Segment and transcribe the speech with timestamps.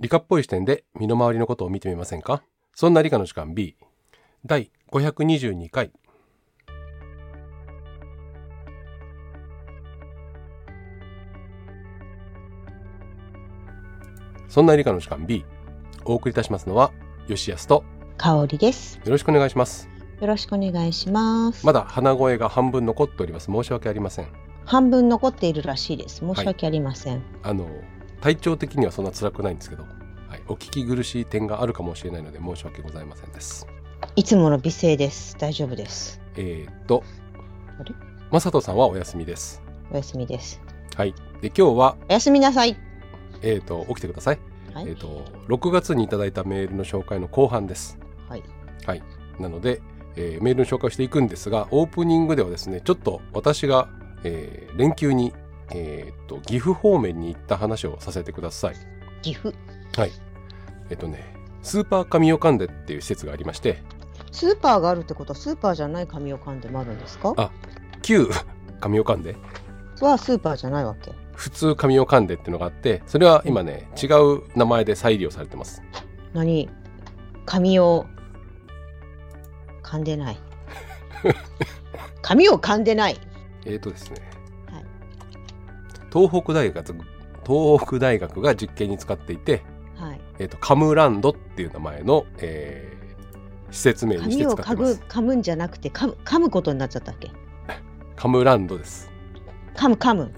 [0.00, 2.44] 理科っぽい視点で身の回りのことを見てみませんか？
[2.72, 3.76] そんな理科の時間 B
[4.46, 5.90] 第522回。
[14.46, 15.44] そんな理科の時間 B
[16.04, 16.92] お送りいたしますのは
[17.26, 17.82] 吉安と。
[18.18, 19.00] 香りです。
[19.04, 19.88] よろしくお願いします。
[20.20, 21.66] よろしくお願いします。
[21.66, 23.46] まだ鼻声が半分残っております。
[23.46, 24.28] 申し訳ありません。
[24.64, 26.18] 半分残っているらしいです。
[26.18, 27.20] 申し訳ありません。
[27.42, 27.68] あの
[28.20, 29.84] 体調的にはそんな辛くないんですけど、
[30.28, 33.66] はい、お聞き苦しい点があるかもしれないので申し訳ございませんです
[34.16, 35.36] い、つもの美声です。
[35.38, 36.20] 大丈夫です。
[36.36, 37.02] えー、っと
[38.30, 40.60] まさとさんはお休みですお休みです。
[40.96, 42.76] はいで今日はおやすみなさい。
[43.42, 44.38] えー、っと起きてください、
[44.74, 44.88] はい。
[44.88, 47.98] えー、っと6月にいただいたメールの紹介の後半です
[48.28, 48.42] はい。
[48.84, 49.02] はい
[49.38, 49.80] なので、
[50.16, 53.88] えーメールの紹介をしていくんですがオープニングではですねちょっと私が、
[54.24, 55.32] えー連休に
[55.74, 58.76] えーっと岐阜方面に行った話をさせてください。
[59.22, 59.54] 岐阜？
[59.96, 60.12] はい。
[60.90, 61.24] えっとね
[61.62, 63.82] スーパー神オカンデっていう施設がありまして。
[64.30, 67.34] スーパーがあるってことはスーパーじゃない紙を噛んでもあるんですか？
[67.36, 67.50] あ
[68.02, 68.28] 旧
[68.80, 69.36] 神オカンデ
[70.00, 71.12] はスーパーじゃないわけ。
[71.34, 75.82] 普通神オカンデっていうのがあってそれは今ね違う名前で再利用されてます。
[76.34, 76.68] 何？
[77.46, 78.06] 紙 を
[79.82, 80.38] 噛んでない。
[82.22, 83.18] 紙を噛んでない。
[83.64, 84.37] えーとですね、はい
[86.12, 86.86] 東北大学
[87.46, 89.62] 東北大学が実験に使っていて、
[89.96, 90.20] はい。
[90.38, 92.98] えー、とカムランドっていう名前の、えー
[93.70, 97.30] 施設名にして使ってます噛むんじゃなくて噛む噛むことになっちゃったっけ？
[98.16, 99.10] カムランドです
[99.74, 100.32] 噛む噛む。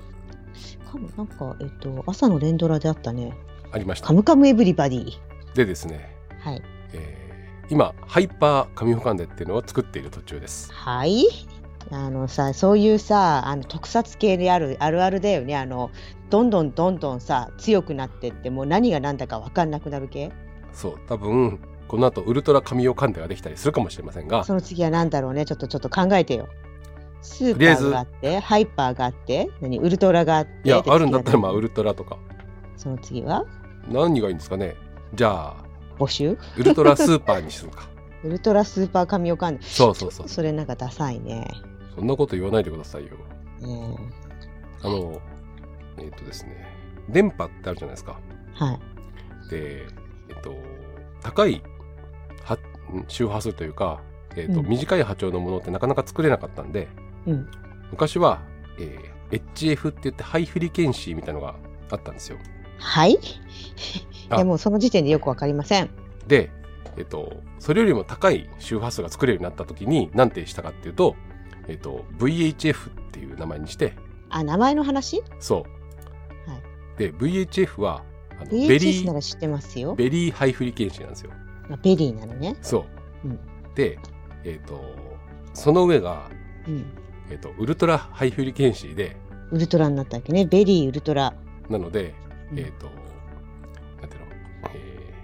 [0.93, 3.33] 噛むなんかえっと朝の連ドラであったね。
[3.71, 5.13] ありましたカムカムエブリバディ。
[5.55, 6.63] でですね、はい。
[6.93, 11.25] えー今ハイパー神オカンデっていうのを作っている途中ですはい。
[11.93, 15.57] あのさそういうさあの特撮系であるあるあるだよね。
[15.57, 15.91] あの
[16.31, 20.31] どんどんどんどんさ強くなってってもう何が何だか分かんなくなる系？
[20.73, 24.45] そう多分この後ウルトラ神オカンデができたりするかもしれませんが。
[24.45, 25.45] その次は何だろうね？
[25.45, 26.49] ちょっとちょっと考えてよ。
[27.23, 29.81] スーパーがあってハイパーがあって何？
[29.81, 32.19] ウルトラがあってでいやあるんだったらまあウルトラとか。
[32.77, 33.45] その次は？
[33.89, 34.77] 何がいいんですかね？
[35.15, 35.65] じゃあ
[35.99, 36.39] 募集？
[36.57, 37.89] ウルトラスーパーにするか。
[38.23, 40.29] ウルトラスーパー神オカンデそうそうそう。
[40.29, 41.49] それなんかダサいね
[41.95, 43.11] そんなこと言わないでくださいよ。
[43.63, 43.95] うん。
[44.83, 45.21] あの
[45.99, 46.67] えっ、とですね
[47.09, 48.19] 電波ってあるじゃないですか。
[48.55, 49.51] はい。
[49.51, 49.87] で
[50.29, 50.55] えっ、と
[51.23, 51.63] 高い
[53.09, 54.01] 周波数というか、
[54.37, 54.67] えーとうん。
[54.69, 56.89] 短い波長のものってなかなか作れなかったんで
[57.27, 57.49] うん。
[57.91, 58.41] 昔は、
[58.79, 61.55] えー HF って言って high frequency みたいのが
[61.93, 62.39] あったんですよ。
[62.79, 63.13] はい？
[63.13, 63.19] い
[64.29, 64.39] あ。
[64.41, 65.91] やもうその時点でよくわかりません。
[66.27, 66.51] で、
[66.97, 71.15] えっと、それよりも高い周波数が作れるようになった時に何てしたかっていうと、
[71.69, 73.95] えっと、VHF っていう名前にして。
[74.29, 75.23] あ名前の話？
[75.39, 75.65] そ
[76.47, 76.63] う、はい。
[76.99, 78.05] で VHF は
[78.41, 79.07] あの very。
[79.07, 79.95] なら知ってますよ。
[79.95, 81.31] ve ry high frequency なんですよ。
[81.69, 82.57] まあ、 very なのね。
[82.63, 82.87] そ
[83.25, 83.39] う、うん。
[83.75, 83.99] で
[84.45, 84.81] えっと
[85.55, 86.31] その上が、
[86.67, 86.87] うん。
[87.31, 89.17] えっと、 ultra high frequency で。
[89.51, 90.47] ultra になったわけね。
[90.47, 91.35] very ultra。
[91.69, 92.15] なので、
[92.53, 92.59] うん。
[92.59, 92.87] えっ、と、
[94.01, 94.27] なんていうの、
[94.75, 95.21] えー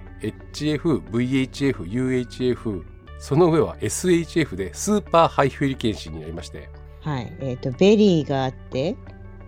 [0.52, 2.82] HF、VHF、UHF、
[3.18, 6.68] その上は SHF で super high frequency になりまして、
[7.00, 7.32] はい。
[7.40, 8.96] えっ、と、 very があって、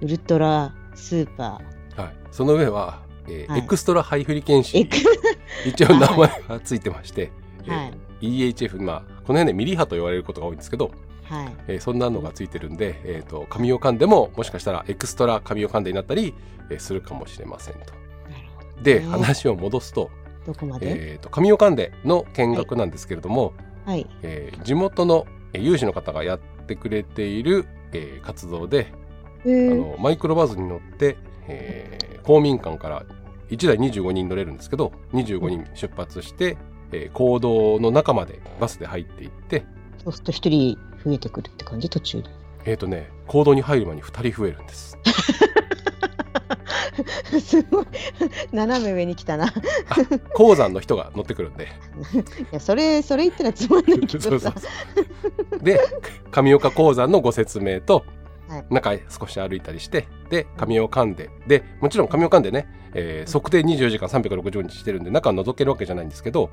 [0.00, 1.60] ultra super
[1.96, 4.96] はい、その上は、えーはい extra high frequency、
[5.66, 7.32] 一応名前がついてまして、
[7.66, 7.88] はい。
[7.88, 10.92] えー EHF、まあ、この辺でミリ波と言われることが多いんですけど、
[11.24, 11.56] はい。
[11.68, 16.34] えーそんなのがついてるんで、えー、と神を噛んでももしかしたらエクストラ神を噛んでになったり、
[16.70, 17.80] えーするかもしれませんと。
[17.80, 17.92] なる
[18.56, 18.82] ほど。
[18.82, 20.10] で、ね話を戻すと、
[20.48, 23.52] どこまで、えー、と神を噛んでの見学なんですけれども、
[23.84, 24.06] はい。
[24.22, 28.92] えー地元のえー有志の方がやってくれている、えー活動で、
[29.44, 33.04] えーあのマイクロバズに乗って、えー公民館から
[33.50, 36.56] 1台25人乗れるんですけど25人出発して、
[36.92, 39.66] えー行動の中までバスで入っていって
[40.02, 41.90] そうすると一人増えてくるって感じ？
[41.90, 42.30] 途中で。
[42.64, 44.96] えっ、とね行動に入る前に2人増えるんです。
[47.40, 47.86] すごい。
[48.52, 49.46] 斜め上に来たな。
[49.46, 49.50] い
[50.34, 51.68] 鉱山の人が乗ってくるんで
[52.52, 54.54] や、それ、それ言ったらつまんないけそうそうどさ。
[54.56, 54.68] そ
[55.56, 55.80] うで
[56.30, 58.04] 神岡鉱山のご説明と
[58.48, 66.50] はい中へ少し歩いたりしてで神を噛んででもちろん神を噛んでね、えー測定24時間360日してるんで中は覗けるわけじゃないんですけど、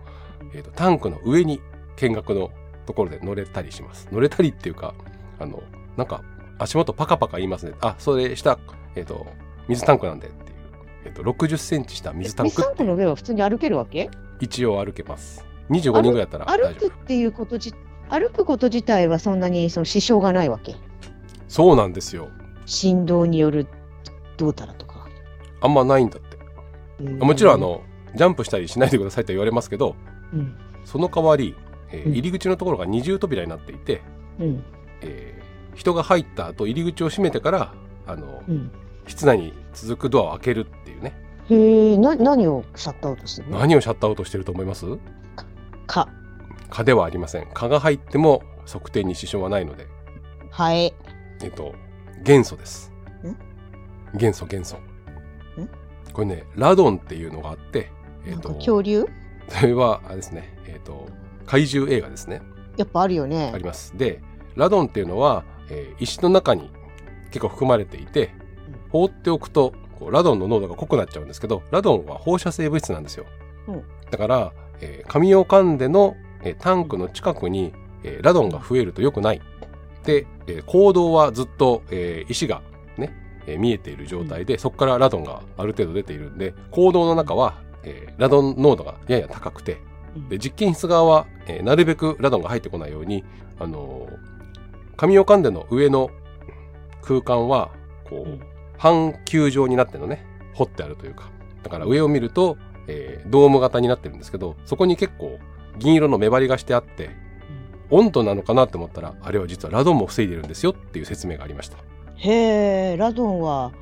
[0.54, 1.62] えーとタンクの上に
[1.96, 2.52] 見学の
[2.86, 4.94] ところで乗れたりします乗れたりっていうか
[5.40, 5.64] あの
[5.98, 6.24] なんか
[6.60, 8.60] 足元パカパカ言いますねあそれ下、
[8.96, 9.28] えー、と
[9.68, 10.58] 水タンクなんでっていう、
[11.06, 14.10] えー、と60センチした水タンクミスタンクの上は普通に歩けるわけ？
[14.40, 15.46] 一応歩けます。
[15.70, 16.90] 25人ぐらいやったら大歩丈夫。
[16.90, 17.74] くっていうことじ
[18.10, 20.76] 歩くこと自体はそんなにその支障がないわけ？
[21.48, 22.30] そうなんですよ。
[22.66, 23.68] 振動による
[24.38, 25.08] どうたらとか、
[25.62, 26.38] あんまないんだって。
[27.04, 27.20] うん。
[27.20, 27.82] もちろんあの
[28.16, 29.96] ジャンプしたりしないでくださいと言われますけど
[30.34, 30.56] うん。
[30.84, 31.56] その代わり、
[31.92, 32.12] えーうん。
[32.14, 34.02] 入り口のところが二重扉になっていて、
[34.40, 34.64] うん。
[35.02, 35.46] えー
[35.76, 37.74] 人が入った後入り口を閉めてから
[38.08, 38.72] あの、うん
[39.07, 41.13] 室内に続くドアを開けるっていうね。
[41.50, 43.60] へえな何をシャットアウトしてるの？
[43.60, 44.86] 何をシャットアウトしてると思います？
[45.86, 46.10] か。
[46.69, 47.48] 蚊ではありません。
[47.54, 49.88] 蚊が入っても測定に支障はないので。
[50.52, 50.94] ハエ
[51.44, 51.74] えっと
[52.24, 52.92] 元素です。
[53.24, 54.18] ん？
[54.18, 54.78] 元素元素。
[56.13, 57.92] これねラドンっていうのがあって
[58.25, 59.06] えっと恐竜？
[59.50, 60.58] それはあれですね。
[60.66, 61.08] えっと
[61.46, 62.42] 怪獣映画ですね。
[62.78, 63.51] やっぱあるよね。
[63.54, 63.96] あります。
[63.98, 64.22] で
[64.56, 66.72] ラドンっていうのは、えー石の中に
[67.28, 68.34] 結構含まれていて
[68.96, 73.26] 放っておくとこうラドンの濃度が濃くなっちゃうんですけどラドンは放射性物質なんですよ、
[73.68, 73.84] うん。
[74.10, 79.42] だから、えー紙を噛んでの、えータンクの近くに、えーラドンが増えると良くない。
[80.06, 82.62] で、えー行動はずっと、えー石が
[82.98, 83.14] ね、
[83.48, 89.80] えー見えている状態で、そこからラドンがある程度出ているんで行動の中は、えーラドン濃度がやや高くて
[90.16, 90.30] うん。
[90.30, 93.24] で実験室側は、えーなるべくラドンが入ってこないように、
[93.60, 94.18] あのー
[94.98, 96.10] 紙を噛んでの上の
[97.02, 97.72] 空間は
[98.10, 98.42] こう、うん
[98.77, 101.30] 半球状になってるのね掘ってあるというか。
[101.63, 102.57] だから上を見ると、
[102.88, 105.39] えードーム型になってるんですけどそこに結構
[105.80, 107.10] 銀色の目張りがしてあって
[107.89, 111.77] 温度なのかなって思ったらあれは実はラドンも防いでるんですよっていう説明がありました。
[112.18, 113.74] へえラドンは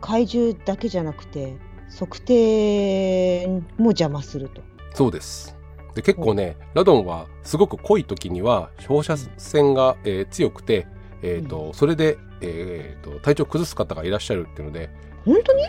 [0.00, 1.56] 怪獣だけじゃなくて
[1.98, 3.46] 測定
[3.76, 4.62] も邪魔すると。
[4.94, 5.54] そうです。
[5.94, 10.86] で結構ねラドンはすごく濃い時には放射線が、えー強くて、
[11.22, 14.90] えーとそれで、えーと体調崩す方がいらっしゃるっていうので。
[15.24, 15.62] 本当に？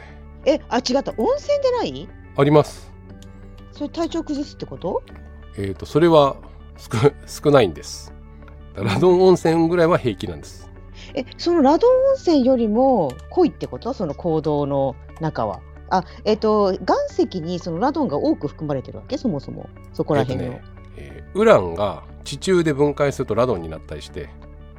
[0.45, 1.13] えあ違った。
[1.17, 2.09] 温泉でない？
[2.37, 2.91] あります。
[3.71, 5.01] それ体調崩すってこと？
[5.57, 6.35] えーとそれは
[6.77, 6.89] 少
[7.45, 8.13] 少ないんです。
[8.75, 10.69] ラドン温泉ぐらいは平気なんです。
[11.15, 13.93] えそのラドン温泉よりも濃いってこと？
[13.93, 15.61] その行動の中は。
[15.89, 19.17] あえっ、と岩石にそのラドンが多く含まれてるわけ？
[19.17, 19.69] そもそも。
[19.93, 20.63] そこら辺の、えーとね
[20.97, 24.29] えーウランが地中で分解するとラドンになったりして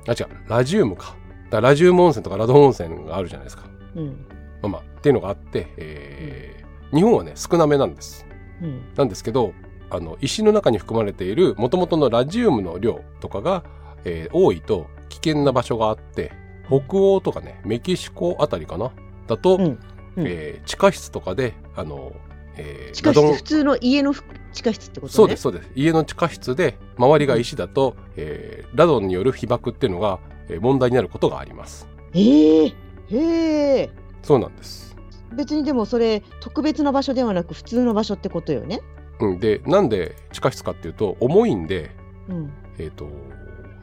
[0.06, 0.28] あ違う。
[0.48, 1.16] ラジウムか。
[1.50, 3.64] だラジウム温泉とかラドン温泉があるじゃないですか。
[3.96, 4.26] うん。
[4.60, 8.26] まあまあっていうのがあって、えー日本はね少なめなんです。
[8.62, 8.80] うん。
[8.96, 9.52] なんですけど
[9.90, 13.64] あの石の中に含まれているもともとのラジウムの量とかが、
[14.04, 16.32] えー多いと危険な場所があって
[16.66, 18.90] 北欧とかねメキシコあたりかな？
[19.26, 19.62] だと、うん。
[19.64, 19.78] うん。
[20.26, 22.12] えー地下室とかであの、
[22.58, 24.22] えー地下室普通の家のふ
[24.52, 25.16] 地下室ってことね？
[25.16, 25.70] そうですそうです。
[25.74, 30.18] 家の地下室で周りが石だと、えーラドンによる被爆っていうのが、
[30.48, 31.88] えー問題になることがあります。
[32.14, 33.90] ええへえ
[34.22, 34.96] そうなんです、
[35.34, 38.80] 別にでもそれ特別な場所ではなく普通の場所ってことよね？
[39.20, 41.90] うん、でなんで地下室かっていうと重いんで
[42.28, 42.52] うん。
[42.78, 43.08] えっ、と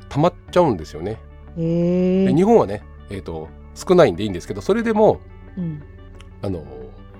[0.09, 1.19] 溜まっちゃうんですよね。
[1.57, 5.19] へえで日本はね、えー、と少ないんでいいんですけどそれでも
[5.57, 5.81] うん。
[6.41, 6.63] あの、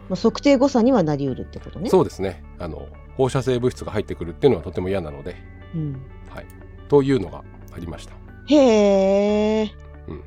[0.10, 1.90] まあ、測定誤差にはなりうるってことね。
[1.90, 2.44] そうですね。
[2.60, 2.88] あの
[3.18, 5.36] 放射性物質が入ってくるっていうのはとても嫌なので、
[5.74, 6.46] うん、はい、
[6.90, 7.44] というのが
[7.74, 8.14] ありました。
[8.48, 9.72] へえ、
[10.08, 10.24] うん。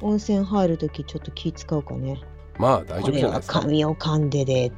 [0.00, 2.20] 温泉入るときちょっと気使うかね。
[2.58, 3.60] まあ大丈夫じゃないですか。
[3.60, 4.72] 神を噛んでで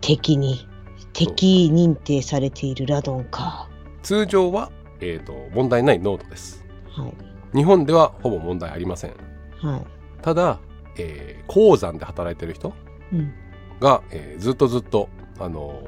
[0.00, 0.68] 敵に
[1.12, 3.68] 敵認定されているラドンか。
[4.02, 4.70] 通常は、
[5.00, 6.64] えー、と問題ない濃度です。
[6.90, 7.56] はい。
[7.56, 9.14] 日本ではほぼ問題ありません。
[9.62, 9.86] はい。
[10.22, 10.60] ただ、
[10.98, 12.72] えー鉱山で働いてる人
[13.12, 13.32] うん
[13.80, 15.08] が、えーずっとずっと
[15.38, 15.82] あの、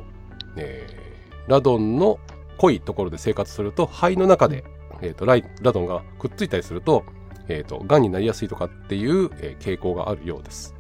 [0.56, 1.08] えー
[1.50, 2.18] ラドンの
[2.58, 4.64] 濃いところで生活すると肺の中で、
[5.00, 7.04] えー、とライラドンがくっついたりすると,、
[7.48, 10.74] えー、とがんになりやすいとかっていう、えー傾向があるようです。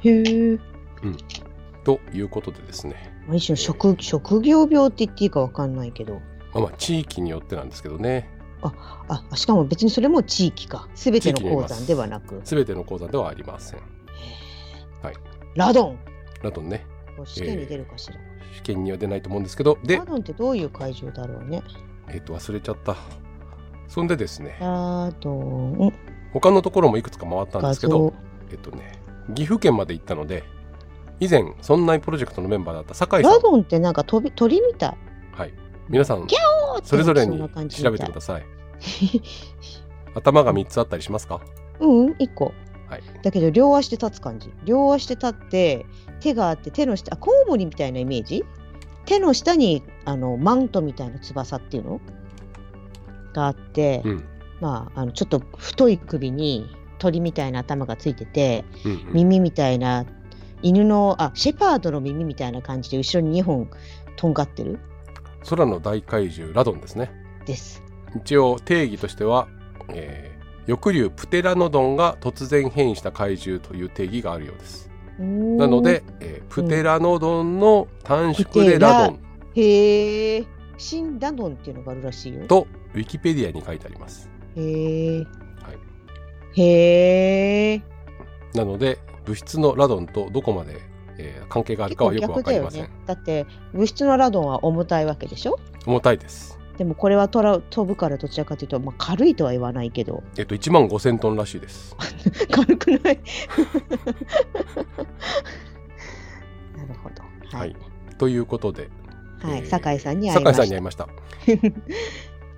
[0.00, 0.58] へえ
[1.84, 6.14] ということでですね、一種の職職業病って言っていいかわかんないけど。
[6.14, 6.20] ま
[6.54, 8.30] あ、まあ地域によってなんですけどね。
[8.62, 10.88] あしかも別にそれも地域か。
[10.94, 12.40] 全ての鉱山ではなく。
[12.44, 13.80] 全ての鉱山ではありません。
[15.54, 15.98] ラドン
[16.44, 16.86] ラドンね。
[17.24, 18.14] 試験に出るかしら、
[18.54, 19.78] 試験には出ないと思うんですけど。
[19.82, 21.62] でラ、ドンってどういう怪獣だろうね。
[22.08, 22.96] えっと忘れちゃった。
[23.88, 24.56] そんでですね。
[24.60, 25.92] ラドン。
[26.32, 28.14] 他のところもいくつか回ったんで画すけど像。
[28.50, 28.92] えっとね、
[29.34, 30.44] 岐阜県まで行ったので、
[31.20, 33.32] 以前、そんなプロジェクトのメンバーだった酒井さん。
[33.32, 34.96] ラ、ドンってなんか飛び鳥みたい。
[35.32, 35.54] はい、
[35.88, 36.26] 皆さん、
[36.82, 38.44] それぞれに調べてください。
[40.14, 41.40] 頭が3つあったりしますか？
[41.80, 42.52] うん1個
[42.94, 43.02] はい。
[43.22, 45.86] だけど両足で立つ感じ両足で立って
[46.20, 48.44] 手があって手の下あコウモリみたいなイメージ？
[49.06, 52.00] 手の下にあのマントみたいな翼っていうの？
[53.32, 54.24] があって、うん。
[54.60, 59.12] まああのちょっと太い首に鳥みたいな頭がついててうん、うん。
[59.12, 60.06] 耳みたいな
[60.62, 63.70] 犬のあシェパードの耳みたいな感じで後ろに2本
[64.16, 64.78] とんがってる
[65.46, 67.10] 空の大怪獣、ラドンですね。
[67.44, 67.82] です。
[68.16, 69.48] 一応、定義としては、
[69.90, 70.33] えー、
[70.66, 74.90] 翼竜プテラノドンが突然変異した怪獣という定義があるようです。
[75.18, 79.20] ななので、えープテラノドンの短縮でラドン。
[79.54, 80.44] へえ
[80.76, 82.46] 新ダドンっていうのがあるらしいよ。
[82.46, 84.28] とウィキペディアに書いてあります。
[84.56, 85.24] へえは
[86.54, 87.82] い、へえ
[88.54, 90.80] なので物質のラドンとどこまで、
[91.18, 92.82] えー関係があるかはよくわかりません。
[92.82, 92.90] ね。
[93.06, 95.58] だって物質のラドンは重たいわけでしょ？
[95.86, 96.58] 重たいです。
[96.78, 100.22] でもこれはとら飛ぶからどちらかというと、まあ、軽いとは言わないけど。
[100.36, 101.94] えっと1万5000トンらしいです。
[102.50, 103.20] 軽くない？
[106.76, 107.22] なるほど。
[107.56, 107.70] は、はい。
[107.70, 107.76] い、
[108.18, 108.88] ということで
[109.40, 109.58] はい。
[109.58, 110.64] えー酒井さんに会いました。
[110.64, 111.08] 酒井さんに会いました。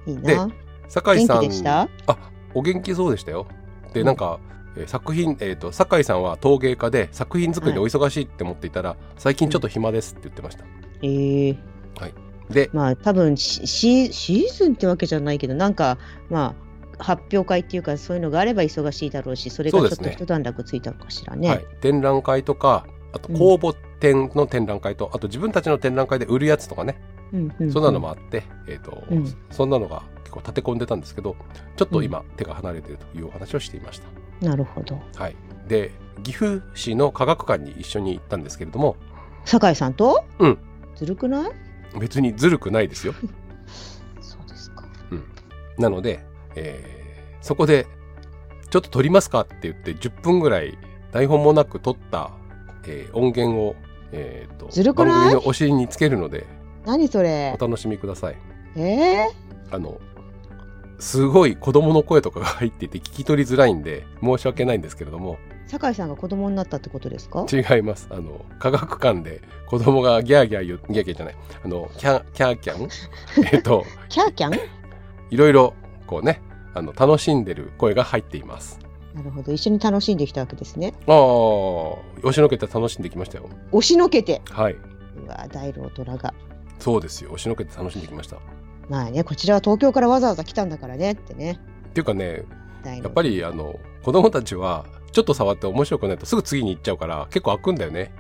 [0.11, 0.47] いいな。
[0.47, 0.55] 元
[0.89, 1.83] 酒井さん気でした？
[2.07, 2.17] あ
[2.55, 3.47] お元気そうでしたよ。
[3.93, 4.07] でうん。
[4.07, 4.39] なんか、
[4.77, 10.65] えー作品、えー、と酒井さんは陶芸家で作品作りでお忙しいって思っていたら、最近ちょっと暇ですって言ってました。
[11.03, 11.57] ええ
[12.51, 15.99] でまあ多分シーズンってわけじゃないけどなんか
[16.31, 16.55] ま
[16.99, 21.49] あ発表会っていうかそういうのがあれば忙しいだろうしそれがちょっと一段落ついたのかしらね。
[21.49, 27.01] はい、展覧会とかあと公募展の展覧会と、あと自分たちの展覧会で売るやつとかね、
[27.33, 29.35] うんうんそんなのもあって、えーとうん。
[29.51, 31.35] そんなのが結構立て込んでたんですけど
[31.77, 34.47] ちょっと今、手が離れているというお話をしていました。
[34.47, 35.01] なるほど。
[35.17, 35.37] はい、
[35.67, 38.97] で岐阜市の科学館に一緒に行ったんですけれども。
[39.47, 40.25] 酒井さんと？
[40.39, 40.59] うん。
[40.95, 41.53] ずるくない？
[41.99, 43.15] 別にずるくないですよ。
[44.21, 44.85] そうですか。
[45.79, 46.25] なので、
[46.55, 46.97] えー
[47.43, 47.87] そこで
[48.71, 50.77] 「ちょっと撮りますか?」って言って10分ぐらい
[51.13, 52.33] 台本もなく撮った、
[52.87, 53.77] えー音源を、
[54.11, 55.11] えーとずるくない？
[55.11, 56.45] 番組のお尻につけるので
[56.85, 57.57] 何それ？
[57.59, 58.37] お楽しみください。
[58.77, 59.29] え
[59.71, 60.01] あの
[60.99, 67.45] すごい子供の声とかが入っていて聞き取りづらいんで申し訳ないんですけれどもー、酒井さんが子供になったってことですか？
[67.53, 72.89] 違いますあの科学館で子供がギャーギャー言うギャーギャーじゃないあのキャキャーキャン？
[73.53, 74.59] えっとキャーキャン？
[75.31, 75.75] いろいろ
[76.07, 76.41] こうね
[76.75, 78.79] あの楽しんでる声が入っています。
[79.15, 80.93] なるほど一緒に楽しんできたわけですね。
[81.07, 83.49] ああ押しのけて楽しんできましたよ。
[83.73, 84.43] 押しのけて？
[84.51, 84.75] はい。
[84.75, 86.35] うわ大老虎が。
[86.79, 87.31] そうですよ。
[87.31, 88.37] 押しのけて楽しんできました。
[88.87, 91.61] っまあねこちらは東京からわざわざ来たんだからねってね。
[91.95, 92.45] ていうかね、
[92.85, 98.13] やっぱりあの子供たちはちょっと触って面白くないとすぐ次に行っちゃうから結構開くんだよね。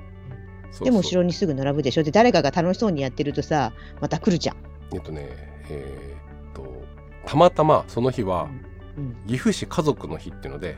[0.80, 4.56] でも後ろにすぐ並ぶでしょで誰かが楽しそうにやってるとさまた来るじゃん。
[4.94, 5.28] えっとね、
[5.70, 6.84] えーっと
[7.26, 8.48] たまたまその日は
[8.96, 10.76] うん岐阜市家族の日っていうので、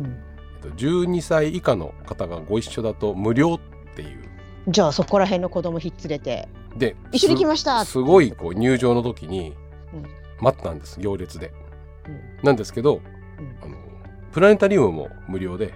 [0.00, 0.10] うん、え
[0.58, 4.24] っと12歳以下の方がご一緒だと無料っていう。
[4.68, 9.54] じゃあそこら辺の子供ひっつれてで、一緒に来ましたすすごいこう入場の時に
[9.92, 10.06] うん
[10.40, 11.52] 待ったんです、行列で。
[12.06, 13.00] うんなんですけど、
[13.38, 13.76] うんあの
[14.32, 15.74] プラネタリウムも無料で、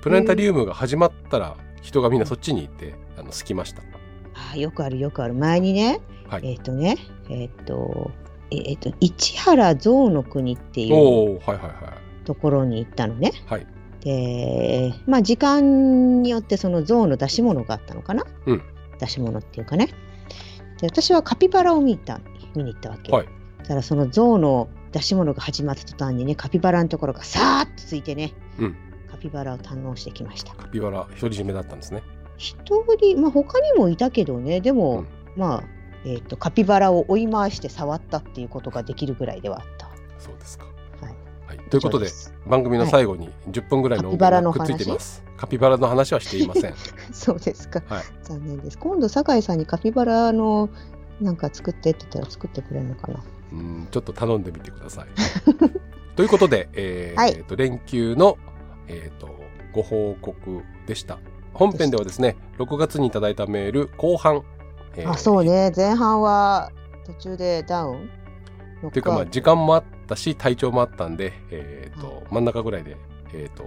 [0.00, 3.82] プラネタリウムが始まったら人がみんなそっちに行って、あの着きました。
[4.34, 6.96] ああよくあるよくある前にね、はいえっ、とね
[7.28, 8.10] えっ、と
[8.50, 13.32] えっ、と市原象の国っていうおおはいはいはところに行ったのね。
[13.34, 13.50] い。
[13.50, 13.66] はい。
[14.00, 18.62] でまあ時間によってその象の出し物があったのかな、うん
[19.00, 19.88] 出し物っていうかね
[20.84, 22.20] で私はカピバラを見た
[22.54, 23.28] 見に行ったわけよ、はい
[23.64, 28.76] だからその象の出し物が始まった途端にねカピバラのところがさーっとついてね、うん
[29.10, 32.02] カピバラを堪能してきましたカピバラ独り占めだったんですね。
[32.36, 32.58] 一
[32.98, 35.64] 人まあ他にもいたけどねでも、うんまあ
[36.04, 39.88] えー、とカピバラを追い回して触ったっていうことができるぐらいではあった。
[40.18, 40.66] そうですか。
[41.00, 41.14] はい、
[41.46, 41.70] はい。
[41.70, 42.08] ということで
[42.46, 45.24] 番組の最後に10分ぐらいの音カピバラの源がくっついています。
[45.44, 46.74] カピバラの話はしていません。
[47.12, 48.78] そうですか、はい残念です。
[48.78, 50.70] 今度酒井さんにカピバラの
[51.20, 53.22] なんか作ってって言ったら作ってくれるのかな。
[53.52, 55.06] うんちょっと頼んでみてください。
[56.16, 58.38] ということで、えーはいえーと連休の、
[58.88, 59.28] えー、と
[59.74, 61.18] ご報告でした。
[61.52, 64.42] 本編ではですね、6月にいただいたメール後半、
[64.96, 66.72] えーあそうね前半は
[67.04, 67.92] 途中でダウ
[68.82, 68.88] ン？
[68.88, 72.96] っていうかまあ時間もあったし体調もあったんで、えーと真ん中ぐらいで、
[73.34, 73.64] えー、と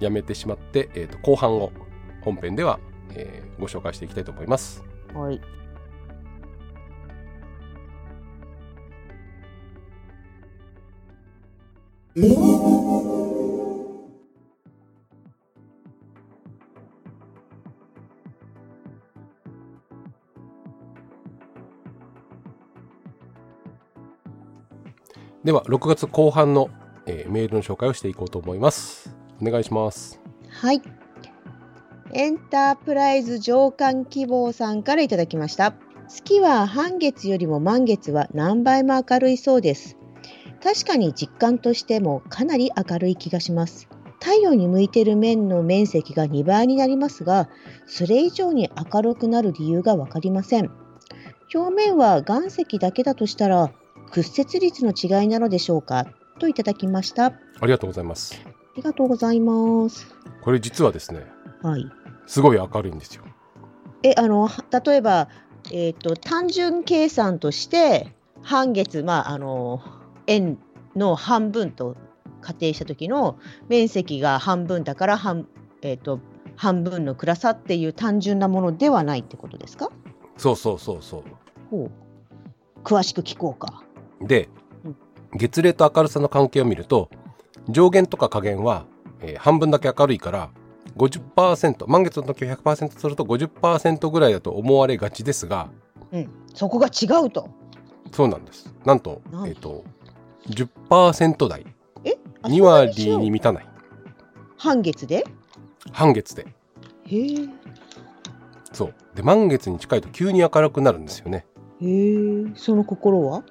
[0.00, 1.72] やめてしまって、えー、と後半を
[2.22, 2.78] 本編では、
[3.14, 4.82] えーご紹介していきたいと思います。
[5.14, 5.40] はい
[25.44, 26.70] では6月後半の、
[27.06, 29.13] えーメールの紹介をしていこうと思います。
[29.46, 30.20] お願いします。
[30.48, 30.82] はい。
[32.12, 35.74] エンタープライズ上官希望さんからいただきました。
[36.08, 39.96] 月は半月よりも満月は何倍も明るいそうです。
[40.62, 43.88] 確かに実感としてもかなり明るい気がします。
[44.20, 47.50] 太陽に向いている面の面積が2倍になりますが、
[47.86, 50.70] それ以上に明るくなる理由がわかりません。
[51.52, 53.72] 表面は岩石だけだとしたら、
[54.10, 56.06] 屈折率の違いなのでしょうか？
[56.38, 57.26] といただきました。
[57.26, 58.40] あありがとうございます。
[58.76, 60.06] りがとうございます。
[60.42, 61.26] これ実はですね、
[61.62, 61.86] はい。
[62.26, 63.24] すごい明るいんですよ。
[64.02, 65.28] え、あの、は例えば、
[65.72, 69.80] えっ、と、単純計算として、半月、まあ、あの、
[70.26, 70.58] 円
[70.94, 71.96] の半分と
[72.42, 73.38] 仮定した時の
[73.68, 75.48] 面積が半分だから半、
[75.82, 76.20] えっ、と、
[76.56, 79.90] 半分の暗さっていう単純なものではないってことですか？
[80.36, 81.22] そうそうそうそう。
[81.70, 81.90] ほう。
[82.84, 83.82] 詳しく聞こうか。
[84.20, 84.48] で
[84.84, 84.96] うん
[85.36, 87.10] 月齢と明るさの関係を見ると
[87.68, 88.86] 上限とか下限は、
[89.20, 90.50] えー半分だけ明るいから
[90.96, 95.70] 50%満月の時は100%すると50%ぐらいだと思われがちですが
[96.12, 96.28] うん。
[96.54, 97.48] そこが違うと。
[98.12, 98.72] そうなんです。
[98.84, 99.84] なんと,、えー、と
[100.48, 101.66] 10%台。
[102.04, 102.16] え？
[102.42, 103.68] あ2割に満たない。
[104.56, 105.24] 半月で？
[105.90, 106.46] 半月で。
[107.06, 107.48] へえ。
[108.72, 108.94] そう。
[109.16, 111.46] で満月に近いと急に明るくなるんですよね。
[111.80, 112.44] へえ。
[112.54, 113.42] その心は？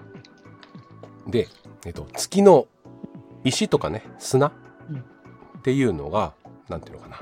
[1.27, 1.48] で、
[1.86, 2.67] えっと、月の
[3.44, 4.52] 石とかね砂
[4.90, 4.98] うん。
[4.98, 6.34] っていうのが
[6.70, 7.20] なんていうのかな。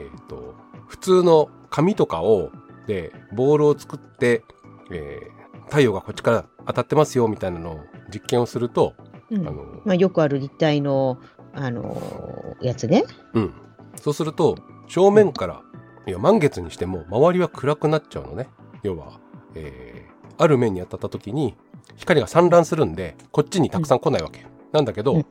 [0.00, 0.54] えっと
[0.86, 2.50] 普通の紙とかを
[2.86, 4.44] でボールを作って、
[4.90, 7.80] えー太陽がこっちから当たってますよみたいなのを
[8.12, 8.94] 実験をすると、
[9.30, 9.48] うん。
[9.48, 11.18] あのまあ、よくある立体の、
[11.54, 13.04] あのーやつね。
[13.32, 13.54] うん、
[13.96, 15.62] そうすると正面から
[16.06, 18.48] いや満月にしても周りは暗くなっちゃうのね。
[18.82, 19.18] 要は、
[19.54, 21.54] えーある面に当たった時に
[21.96, 25.24] 光が散乱するんでこっちにたくさん来ないわけ、なんだけど。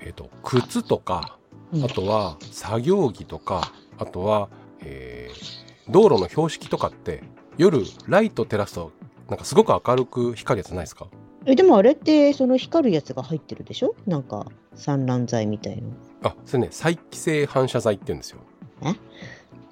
[0.00, 1.38] えー、と靴とか
[1.72, 1.84] うん。
[1.84, 4.48] あとは作業着とかあとは、
[4.80, 7.24] えー道路の標識とかって
[7.58, 8.92] 夜ライト照らすと
[9.28, 11.08] なんかすごく明るく光るやつないですか？
[11.46, 13.96] えでもあれってその光るやつが入ってるでしょ？
[14.06, 15.90] なんか散乱剤みたいの。
[16.22, 18.38] あそれね再帰性反射材って言うんですよ。
[18.82, 18.94] え？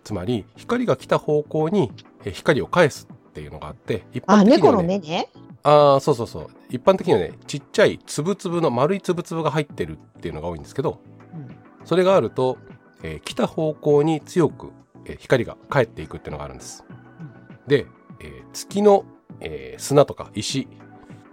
[0.03, 1.93] つまり光が来た方向に
[2.25, 3.07] えー光を返す
[3.39, 5.29] っていうのがあって一あ般的に猫はねの目ね？
[5.63, 11.01] ああそうそうそう一般的にはねちっちゃいつぶつぶの丸いつぶつぶが入ってるっていうのが多いんですけど
[11.33, 12.59] うんそれがあると、
[13.03, 14.73] えー来た方向に強く、
[15.05, 16.85] えー光が返っていくっていうのがあるんです。
[17.67, 17.87] で、
[18.21, 19.05] えー月の、
[19.41, 20.67] えー砂とか石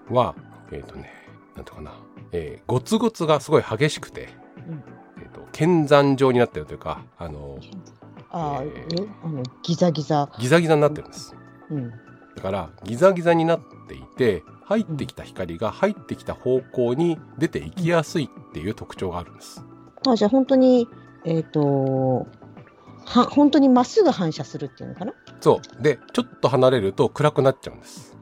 [0.09, 0.35] は、
[0.71, 1.11] えっ、とね、
[1.55, 1.91] なんていうかな、
[2.31, 4.29] えーゴツゴツがすごい激しくて、
[4.65, 4.83] うん
[5.21, 7.57] えっ、と、剣山状になってるというか、あの、
[8.29, 10.29] あー、えーえあのギザギザ。
[10.39, 11.35] ギザギザになってるんです。
[11.69, 11.89] うん。
[11.89, 19.63] だから、ギザギザになっていて、入ってきた光が入ってきた方向に出ていきやすいっていう特徴があるんです。
[20.07, 20.87] あじゃあ本当に
[21.23, 22.25] えっ、と
[23.05, 25.13] は本当にまっすぐ反射するっていうのかな？
[25.39, 25.83] そう。
[25.83, 28.17] で、ちょっと離れると暗くなっちゃうんです。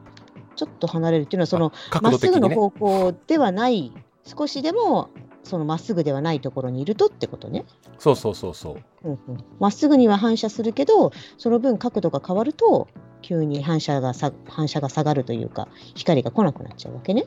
[0.54, 2.18] ちょっと離れるっていうのはそのあまね。
[2.18, 3.92] すぐの方向ではない
[4.24, 5.08] 少しでも
[5.44, 7.64] そのまっすぐではないところにいるとってことね。
[7.98, 8.76] そうそうそうそう。
[9.04, 12.88] うんうんまっすぐには反射するけどその分角度が変わると
[13.22, 17.26] 急に反射がさ反射が下がるというか光が来なくなっちゃうわけね。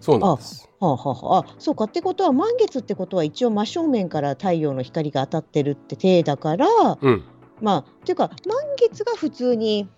[0.00, 0.68] そうなんです。
[0.78, 6.66] はあはあはあ、あそうかってことは満月ってことは一応真正面から太陽の光が当たってるって体だから
[7.00, 7.24] うん。
[7.60, 9.88] まあっていうか満月が普通に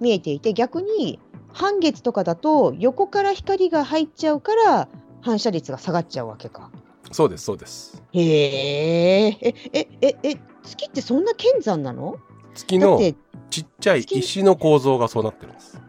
[0.00, 1.18] 見えていて逆に
[1.52, 4.88] 半月とかだと横から光が入っちゃうから
[5.20, 6.70] 反射率が下がっちゃうわけか。
[7.12, 8.02] そうです、そうです。
[8.12, 12.16] へえええええ月ってそんな剣山なの？
[12.54, 12.98] 月の
[13.50, 15.80] ちっちゃい石の構造がそうなってるんです。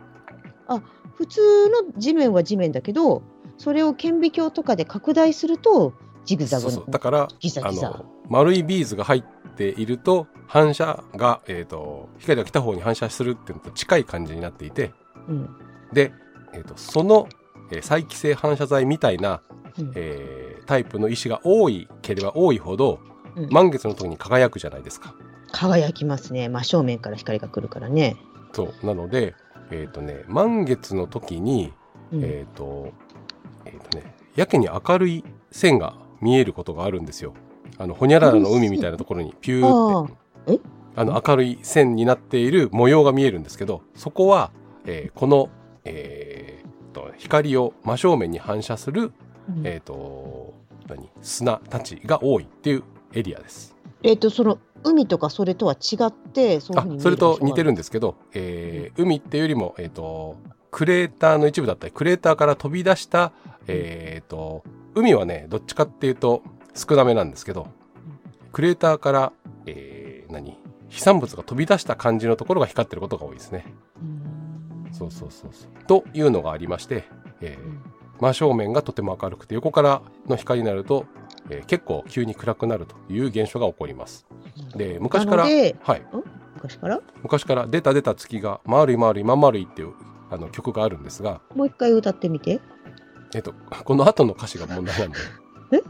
[1.16, 3.22] 普通の地面は地面だけど
[3.58, 5.94] それを顕微鏡とかで拡大すると
[6.26, 6.92] ジグザグそうそう。
[6.92, 9.24] だから、ギザギザあの、丸いビーズが入っ
[9.56, 14.92] ていると、反射が、えっ、と、光が来た方に反射するっていうのと近い感じになっていて、
[15.28, 15.50] うん
[15.92, 16.12] で、
[16.54, 17.28] えっ、と、その、
[17.72, 19.42] えー再帰性反射材みたいな、
[19.80, 23.00] うんえータイプの石が多いければ多いほど、
[23.36, 25.16] うん満月の時に輝くじゃないですか。
[25.52, 28.16] 輝きますね真正面から光が来るからね。
[28.54, 28.86] そう。
[28.86, 29.36] なので、
[29.72, 31.74] えっ、とね、満月の時に、
[32.12, 32.94] うんえっ、と、
[33.66, 37.34] えっ、とね、やけに明るい線が見えることがあるんですよ。
[37.78, 40.08] あの、ほにゃららの海みたいなところにピューっ
[40.46, 40.60] て、
[40.96, 44.52] あの、明るい線になっている模様が見えるんですけど、そこは、
[44.86, 45.50] えーこの、
[45.86, 49.12] えーと、光を真正面に反射する、
[49.50, 49.68] うん。
[49.68, 50.54] えっ、と、
[50.88, 51.10] 何？
[51.22, 53.76] 砂たちが多いっていうエリアです。
[54.04, 60.38] えっ、とその海とかそれとは違ってそあそれと似てるんんですけど、えー海っていうよりも、えっ、と、
[60.72, 63.32] クレーターの一部だったり、クレーターから飛び出した、
[63.68, 66.44] えっ、と、海はね、どっちかっていうと
[66.76, 67.68] 少なめなんですけど、
[68.52, 69.34] クレーターから、
[69.66, 70.58] えー何？
[70.90, 73.66] 飛散物が飛び出した感じのところが光ってることが多いですね。
[74.92, 75.86] そうそうそうそう。
[75.86, 77.06] というのがありまして、
[77.42, 81.06] えー真正面がとても明るくて、横からの光になると、
[81.50, 84.26] えー結構急に暗くなるという現象が起こります。
[84.76, 86.06] で、昔から、はい。
[86.56, 87.02] 昔から？
[87.22, 89.94] 昔から出た出た月が丸い丸いまん丸いっていう
[90.30, 92.62] あの曲があるんですが、もう一回歌ってみて。
[93.36, 95.18] えっと、この後の歌詞が問題なんで。
[95.72, 95.82] え？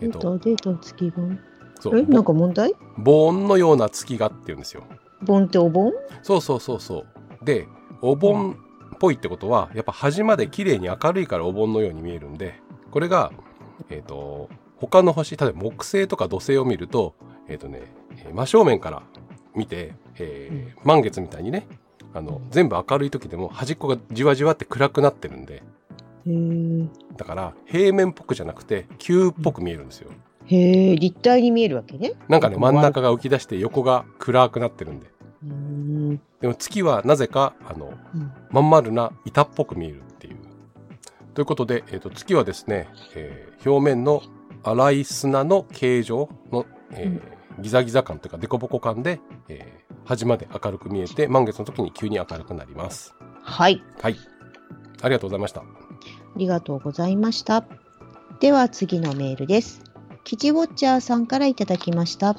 [0.00, 1.16] えっと、出た出た月が？
[1.80, 2.02] そうえ？
[2.02, 2.74] なんか問題？
[2.98, 4.82] ボーンのような月がって言うんですよ
[5.22, 5.92] 盆ってお盆？
[6.22, 7.04] そうそうそうそ
[7.40, 7.66] うで
[8.02, 8.56] お盆っ
[8.98, 12.54] ぽいってことはやっぱ端まで綺麗に明るいからお盆のように見えるんで
[12.90, 13.32] これが
[13.90, 17.14] えっ、と他の星例えば木星とか土星を見ると
[17.48, 17.82] えっ、とね
[18.16, 19.02] えー真正面から
[19.54, 21.66] 見て、えー満月みたいにね
[22.14, 25.62] あの全部明るい時でも端っこがじわじわって暗くなってるんで。
[27.16, 30.10] だから平面っぽくじゃなくて球っぽく見えるんですよ。
[30.44, 32.12] へえ立体に見えるわけね。
[32.28, 35.06] なんかね真ん中が浮き出して横が暗くなってるんで
[36.40, 40.36] でも月はなぜかあのうんまん丸な板っぽく見えるっていう。
[41.34, 44.22] ということで、えー、と月はですね、えー表面の
[44.62, 53.14] 粗い砂の形状の、えーギザギザ感というか凸凹感で、えー端まで明るく見えて満月の時に急に明るくなります。
[53.42, 54.16] はいはい。
[55.02, 55.60] ありがとうございました。
[55.60, 55.64] あ
[56.36, 57.64] りがとうございました。
[58.40, 59.82] では次のメールです。
[60.24, 62.36] キチウォッチャーさんからいただきました。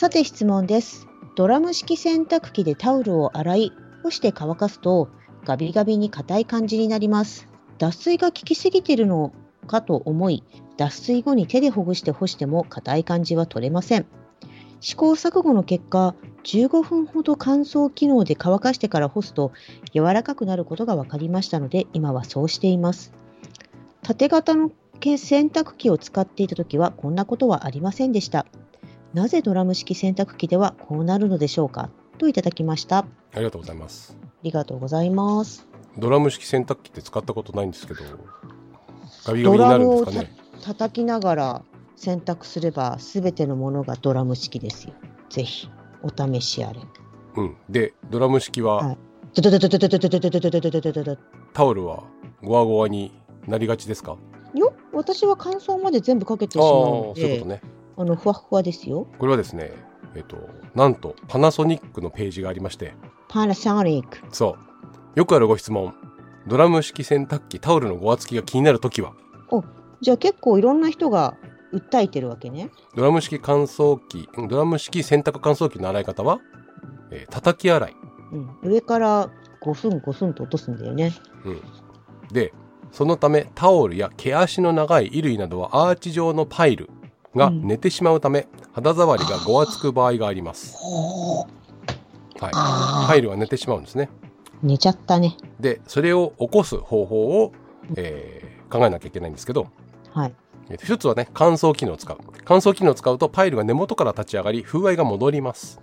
[0.00, 1.06] さて質問です。
[1.34, 5.10] ドラム式洗濯機でタオルを洗い、干して乾かすと
[5.44, 7.46] ガビガビに硬い感じになります。
[7.76, 9.34] 脱水が効きすぎているの
[9.66, 10.42] かと思い、
[10.78, 14.06] 脱水後に手でほぐして干しても硬い感じは取れません。
[14.80, 19.52] 試行錯誤の結果、15分ほど乾燥機能で乾かしてから干すと
[19.92, 23.12] 柔らかくなることが分かりましたので今はそうしています
[24.00, 24.70] 縦型の
[25.02, 28.46] 洗濯機を使っていた時はこんなことはありませんでした
[29.12, 31.90] なぜドラム式洗濯機ではこうなるのでしょうか？
[32.18, 32.98] といただきました。
[32.98, 33.06] あ
[33.38, 34.16] りがとうございます。
[34.22, 35.66] ありがとうございます。
[35.98, 38.00] ドラム式洗濯機って使ったことないんですけど
[39.24, 40.32] ガビガビになるんですかね？
[40.62, 41.62] 叩きながら
[41.96, 44.94] 洗濯すればすべてのものがドラム式ですよ。
[45.28, 45.68] ぜひ
[46.02, 46.80] お試しあれ。
[47.36, 47.56] うん。
[47.68, 48.96] でドラム式は、
[51.52, 52.04] タオルは
[52.42, 53.12] ゴワゴワに
[53.48, 54.16] なりがちですか？
[54.54, 57.20] よ私は乾燥まで全部かけてしまうので。
[57.22, 57.60] そういうことね。
[58.00, 59.72] あのふわふわですよこれはですね、
[60.14, 62.94] えっと、なんとパナソニックのページがありまして、
[63.28, 65.18] パナソニックそう。
[65.18, 65.94] よくあるご質問。
[66.46, 69.12] ドラム式洗濯機タオルのごわつきが気になるときは、
[70.00, 71.36] じゃあ結構いろんな人が
[71.74, 72.70] 訴えてるわけね。
[72.96, 76.40] ドラム式乾燥機、んドラム式洗濯乾燥機の洗い方は、
[77.10, 77.96] えー叩き洗い。
[78.32, 81.12] うん、上からゴスンゴスンと落とすんだよね。
[81.44, 81.60] うん。
[82.32, 82.54] で、
[82.92, 86.88] そのためタオルや毛足の長い衣類などはアーチ状のパイル
[87.34, 90.76] がうん寝てしまうため、肌触りがごわつく場合があります。
[92.40, 92.50] はい。
[92.54, 94.08] あパイルは寝てしまうんですね。
[94.62, 95.36] 寝ちゃったね。
[95.58, 97.52] で、それを起こす方法を、
[97.96, 99.66] えー考えなきゃいけないんですけど、
[100.12, 100.34] はい。
[100.68, 102.18] えーと一つはね、乾燥機能を使う。
[102.44, 105.80] 乾燥機能を使うとパイルが根元から立ち上がり、風合いが戻ります。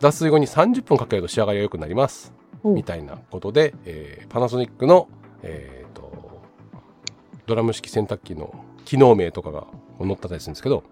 [0.00, 2.32] 脱水後に30分かけると仕上がりが良くなります。
[2.64, 5.08] みたいなことで、えーパナソニックの、
[5.42, 6.40] えーと、
[7.46, 8.54] ドラム式洗濯機の
[8.86, 9.66] 機能名とかが
[10.04, 10.84] 載ってたりするんですけど、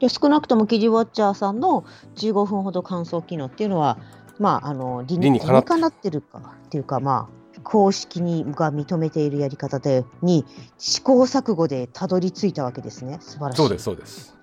[0.00, 1.84] で少なくともキジウォッチャーさんの
[2.16, 3.98] 15分ほど乾燥機能っていうのは、
[4.38, 10.44] まあ、あの理理にかなってるかなっていうか、まあ、公式にが認めているやり方でに
[10.78, 13.18] 試行錯誤でたどり着いたわけですね。
[13.20, 13.56] 素晴らしい。
[13.56, 14.36] そうです、そうです。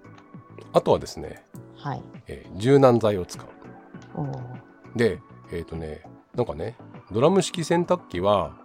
[0.74, 1.44] あとはですね、
[1.78, 2.04] はい。
[2.28, 3.48] えー柔軟剤を使う。
[4.98, 5.20] で、
[5.52, 6.04] えっ、とね、
[6.36, 6.76] なんかね、
[7.12, 8.58] ドラム式洗濯機は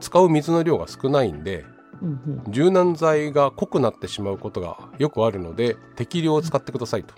[0.00, 1.64] 使う水の量が少ないんで、
[2.02, 7.14] うんうん柔軟剤が濃くなってしまうことがよくあるので、適量を使ってくださいと。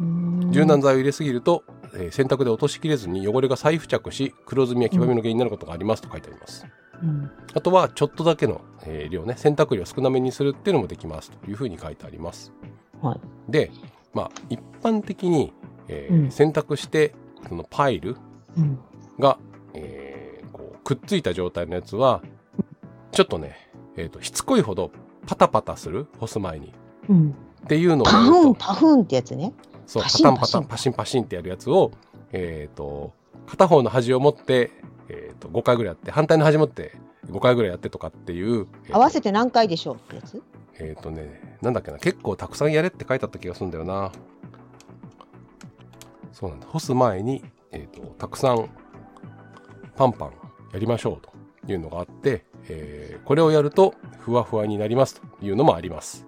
[0.00, 0.06] うー
[0.48, 6.66] ん柔軟剤を入れすぎると、えー洗濯で落としきれずに汚れが再付着し、黒ずみや黄ばみの原因になることがありますと書いてあります。
[7.02, 12.52] うんあとは、ちょっとだけの、えー量ね、洗濯量を少なめにするっていうのもできますというふうに書いてあります。
[13.02, 13.20] はい。
[13.50, 13.70] で、
[14.14, 15.52] まあ、一般的に、
[15.88, 17.14] えーうん洗濯して、
[17.48, 18.16] そのパイル
[18.56, 18.78] うん
[19.18, 19.38] が、
[19.74, 22.22] えーこうくっついた状態のやつは、
[23.12, 23.69] ちょっとね、
[24.00, 24.90] えーと、しつこいほど
[25.26, 26.72] パタパタする、干す前に。
[27.08, 27.34] うん、
[27.64, 29.52] っていうのをやパフンパフンってやつね。
[29.86, 31.92] そう、パパタンパタン、パシンパシンってやるやつを、
[32.32, 33.12] えっ、と、
[33.46, 34.70] 片方の端を持って、
[35.08, 36.96] えっ、と、5回ぐらいやって、反対の端持って
[37.30, 38.66] 5回ぐらいやってとかっていう。
[38.90, 40.42] 合わせて何回でしょうってやつ？
[40.78, 44.12] えっ、とね、なんだっけな、結構たくさんやれって書いてあった気がするんだよな。
[46.32, 46.66] そうなんだ。
[46.66, 48.70] 干す前に、えっ、と、たくさん、
[49.96, 50.32] パンパン
[50.72, 51.30] やりましょうと
[51.70, 56.26] いうのがあって、えーこれをやると、ふわふわになりますというのもあります。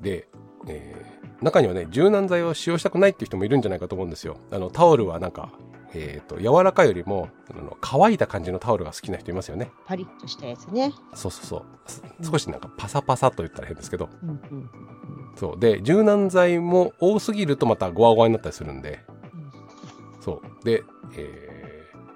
[0.00, 0.28] で、
[0.68, 1.10] えー
[1.42, 4.36] 中にはね、柔軟剤を使用したくないっていう人もいるんじゃないかと思うんですよ。
[4.50, 5.52] あの、タオルはなんか、
[5.94, 9.70] えっ、と、柔らかいよりも、あの乾いた感じのタオルが好きな人いますよね。
[9.86, 10.92] パリッとしたやつね。
[11.14, 12.30] そうそうそうす。
[12.30, 14.70] 少しなんかパサパサと言ったら変ですけど、うんうん
[15.34, 15.58] そう。
[15.58, 19.00] で、柔軟剤も多すぎるとまたゴワゴワになったりするんで、
[20.20, 20.64] そう。
[20.64, 20.84] で、
[21.16, 21.60] えー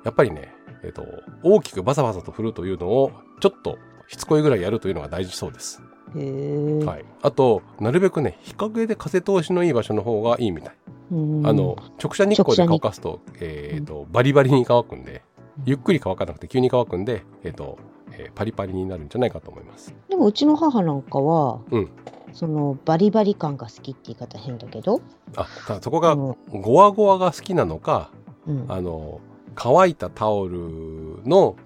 [0.05, 1.07] やっぱりね、えっ、と、
[1.43, 5.83] 大きくバサバサと振るというのを、ちょっとしつこいぐらいやるというのが大事そうです。
[6.15, 6.85] へえ。
[6.85, 10.75] はい、あとなるべくね日陰で風通しのいい場所の方がいいみたい、
[11.13, 11.47] うん。
[11.47, 15.23] あの直射日光で乾かすと,、えー、とバリバリに乾くんで
[15.65, 17.79] ゆっくり乾かなくて急に乾くんで、えーと
[18.13, 19.95] えーパリパリになるんじゃないかと思います。
[20.09, 21.91] でもうちの母なんかは、うん。
[22.33, 25.01] そのバリバリ感が好きって言い方変だけど、
[25.37, 26.37] あただそこがゴ
[26.75, 28.11] ワゴワが好きなのか
[28.47, 29.21] うん、あの
[29.55, 31.57] 乾いたタオルの、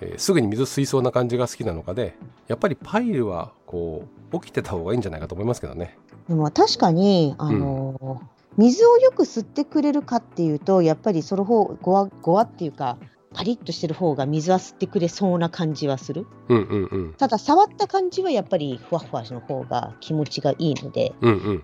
[0.00, 5.98] えーすぐに水吸いそうな感じが好きなのかでやっぱりパイルはこう起きてた方がいいんじゃないかと思いますけどね。
[6.28, 8.20] でも確かにあの、
[8.56, 12.98] 水をよく吸ってくれるかっていうとやっぱりその方ゴワゴワっていうか
[13.34, 16.26] パリッとしてる方が水は吸ってくれそうな感じはする。
[16.48, 17.14] うんうんうん。
[17.14, 21.12] ただ触った感じはやっぱりふわふわの方が気持ちがいいので。
[21.20, 21.62] うんうん。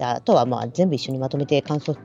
[0.00, 1.96] あとはまあ全部一緒にまとめて乾燥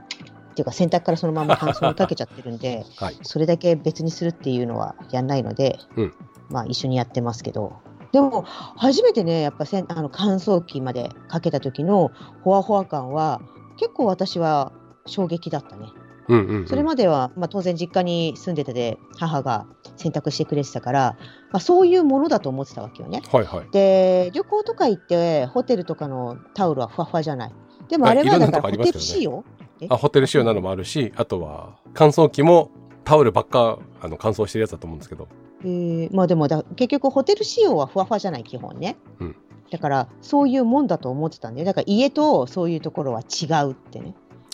[0.58, 6.14] っていうか洗濯からそのまま乾燥にかけちゃってるんではいそれだけ別にするっていうのはやんないので、うん
[6.50, 7.74] まあ一緒にやってますけど
[8.14, 12.10] でも初めてねやっぱせんあの乾燥機までかけた時の
[12.42, 13.42] ほわほわ感は
[13.78, 14.72] 結構私は
[15.06, 15.90] 衝撃だったね。
[16.30, 19.66] うんうんうんそれまでは、まあ、当然実家に住んでてで母が
[19.96, 21.18] 洗濯してくれてたから、
[21.52, 23.22] まあ、そういうものだと思ってたわけよね。
[23.32, 27.54] はいはいで旅行とか行ってホテルとかのタオルはふわふわじゃない。
[27.90, 32.72] でもあれはいだからホテル仕様えあホテル仕様なのもあるしあとは乾燥機も
[33.04, 35.28] タオルばっかあの乾燥してるやつだと思うんですけど。
[35.64, 39.36] えーまあでもだ結局ホテル仕様はふわふわじゃない基本ね、うん。
[39.72, 44.14] だからそういうもんだと思ってたんでだから家とそういうところは違うってね。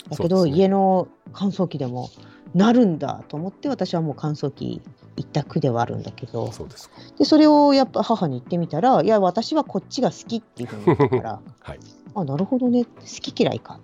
[0.09, 0.51] だけど、ね。
[0.51, 2.09] 家の乾燥機でも
[2.53, 4.81] なるんだと思って私はもう乾燥機
[5.15, 6.51] 一択ではあるんだけど。
[6.51, 6.95] そうですか。
[7.17, 11.79] でそれをやっぱ母に言ってみたらいや私はこっちが好きっていうふうに言ったから はい。
[12.15, 12.85] あなるほどね。
[12.85, 13.79] 好き嫌いか。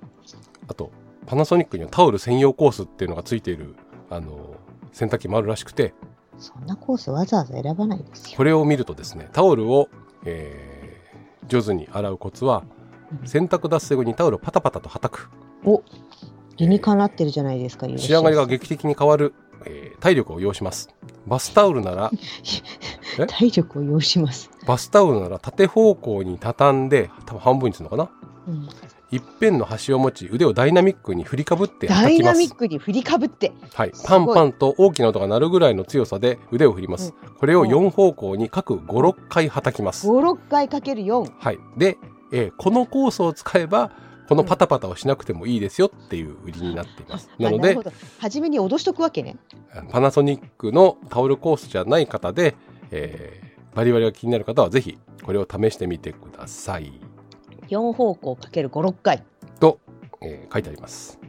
[0.67, 0.91] あと
[1.29, 3.75] パナソニックにはタオル専用コースっていうのがついている
[4.09, 4.55] あの
[4.91, 5.93] 洗濯機もあるらしくて
[6.39, 8.37] そんなコースわざわざ選ばないですよ。
[8.37, 9.89] これを見るとですねタオルを、
[10.25, 10.79] えー
[11.47, 12.63] 上手に洗うコツは
[13.21, 13.27] うん。
[13.27, 15.29] 洗濯脱水後にタオルをパタパタと叩く
[15.65, 15.83] お
[16.57, 19.33] 理にかなってるじゃないですか、仕上がりが劇的に変わる、
[19.65, 20.89] えー体力を要します。
[21.27, 22.11] バスタオルなら
[23.19, 23.25] え？
[23.27, 28.09] 体力を要します、バスタオルなら縦方向に畳んで多分半分にするのかな？
[28.47, 28.69] うん
[29.11, 33.51] 一辺の端を持ち腕をダイナミックに振りかぶってダイ叩きますナミックに振りかぶって。
[33.73, 41.97] はい、パンパンと大きな音が鳴るぐらいの強さで腕を振ります、これを4方向に各56回叩きます、56回かける4はい、で、
[42.31, 43.91] えーこのコースを使えば
[44.27, 47.91] このパタパタをしなくてもいいですよっていう売りになっています、なのであるほど。
[48.19, 49.37] 初めに脅しとくわけね。
[49.89, 52.55] パナソニックのタオルコースじゃない方で、
[52.91, 56.91] えーバリバリが気になる方はぜひこれを試してみてください
[57.69, 59.23] 4方向かける56回。
[59.59, 59.79] と、
[60.21, 61.19] えー書いてあります。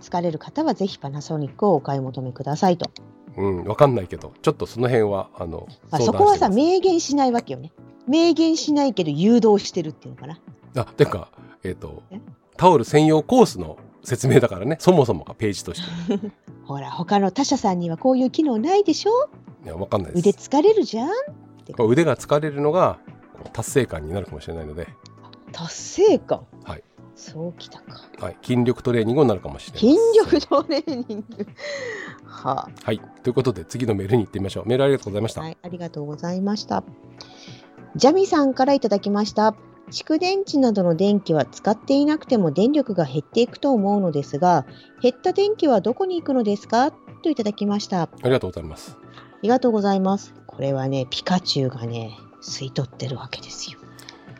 [0.00, 2.90] 疲れる方はぜひパナソニックをお買い求めくださいと、
[3.38, 7.72] うんわかんないけどちょっとその辺はあのまあ、そこはさ明言しないわけよね。
[8.06, 10.38] 明言しないけど誘導してるっていうのかな。
[10.76, 11.28] あてか
[11.62, 12.20] えっ、とえ？
[12.58, 14.76] タオル専用コースの説明だからね。
[14.78, 16.30] そもそもがページとして。
[16.66, 19.10] ほら他の他社さんにはこういう機能ないでしょ？
[19.64, 20.28] いやわかんないです。
[20.28, 21.08] 腕疲れるじゃん？
[21.88, 22.98] 腕が疲れるのが
[23.54, 24.86] 達成感になるかもしれないので、
[25.54, 26.46] 達成感。
[26.64, 26.84] はい。
[27.16, 28.02] そうきたか。
[28.18, 29.96] はい、筋力トレーニングになるかもしれない。
[29.96, 31.46] 筋力トレーニング。
[32.26, 33.00] ははい。
[33.22, 34.66] ということで次のメールに行ってみましょう。
[34.66, 35.56] メールありがとうございました、あはい。
[35.62, 36.82] ありがとうございました。
[37.96, 39.54] ジャミさんからいただきました。
[39.90, 44.64] 蓄電池などの電気は使っていなくても電力が減っていくと思うのですが
[45.02, 46.90] 減った電気はどこに行くのですか？
[47.22, 48.02] といただきました。
[48.02, 48.96] あありがとうございます。
[49.44, 50.34] りがとうございます。
[50.46, 53.78] これはねピカチュウがね吸い取ってるわけですよ。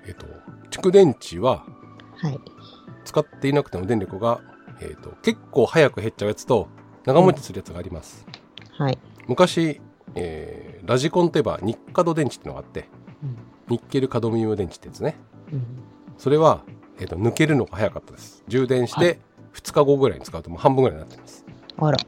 [0.06, 0.26] えっ、と
[0.80, 1.64] 蓄電池は
[2.16, 2.40] はい。
[3.04, 4.40] 使っていなくても電力が、
[4.80, 6.68] えー、と結構早く減っちゃうやつと
[7.04, 8.26] 長持ちするやつがあります、
[8.78, 9.80] はい、昔、
[10.14, 12.88] えーラジコンといえばニッカド電池ってのがあって
[13.22, 13.36] うん。
[13.68, 15.16] ニッケルカドミウム電池ってやつね。
[15.52, 15.64] うん。
[16.18, 16.62] それは、
[16.98, 18.44] えー、と抜けるのが早かったです。
[18.48, 19.18] 充電しはて
[19.54, 21.44] 2日後ぐらいに使うともう半分ぐらいになってます。
[21.78, 21.98] あら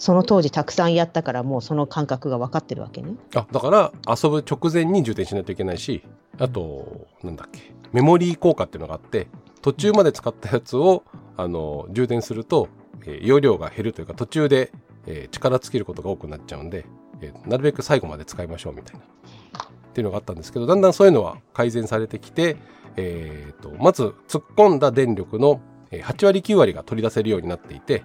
[0.00, 3.16] その当時たくさんやったからもうその感覚が分かってるわけね。
[3.34, 6.02] あだから遊ぶ直前に充電しないといけないし
[6.38, 9.28] あとなんだっけメモリー効果っていうのがあって
[9.60, 11.04] 途中まで使ったやつを
[11.36, 12.68] あの充電すると、
[13.04, 14.72] えー容量が減るというか途中で、
[15.06, 16.86] えー力尽きることが多くなっちゃうんで、
[17.20, 19.02] えーなるべく最後まで使いましょうみたいな。
[19.02, 22.56] っていうのがあったんですけどだんだんそういうのは改善されてきて、
[22.96, 25.60] えーとまず突っ込んだ電力の
[25.90, 28.02] 8割9割が取り出せるようになっていて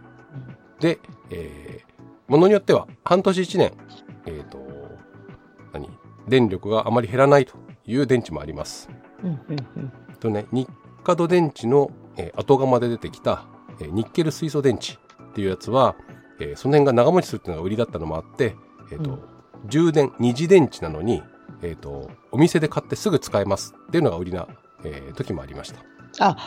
[0.81, 1.83] で、え
[2.27, 3.73] ものによっては半年1年、
[4.25, 4.57] えーと
[5.73, 5.89] 何？
[6.27, 7.53] 電力があまり減らないと
[7.85, 8.89] いう電池もあります。
[9.23, 9.37] うんうん
[9.77, 13.45] うんとね、ニッカド電池の、えー後釜で出てきた、
[13.79, 14.97] えーニッケル水素電池っ
[15.33, 15.95] ていうやつは、
[16.39, 18.55] えーその辺が長持ちするっていうのが売りだったのもあって、
[18.91, 19.19] えーとうん
[19.67, 21.23] 充電二次電池なのに、
[21.63, 24.47] えーと、お店で買ってすぐ使えますっていうのが売りな、
[24.83, 25.79] えー、時もありました。
[26.19, 26.37] あ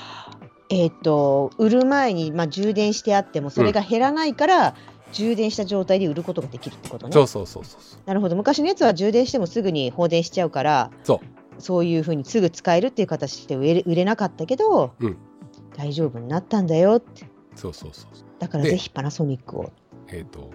[0.69, 4.75] えっ、と売る前に、まあ、充電してあってもそれが減らないから、うん、
[5.12, 7.12] 充電した状態で売ることができるってことね。
[7.12, 15.16] そうそうそうそうなるほど昔のやつは充電してもすぐに放電しちゃうからそうそういうふうにすぐ使えるっていう形で売れ売れなかったけど、うん、
[15.77, 19.73] 大丈夫になったんだよってそうそうそうだからぜひパナソニックを。
[20.09, 20.51] えっ、ー、と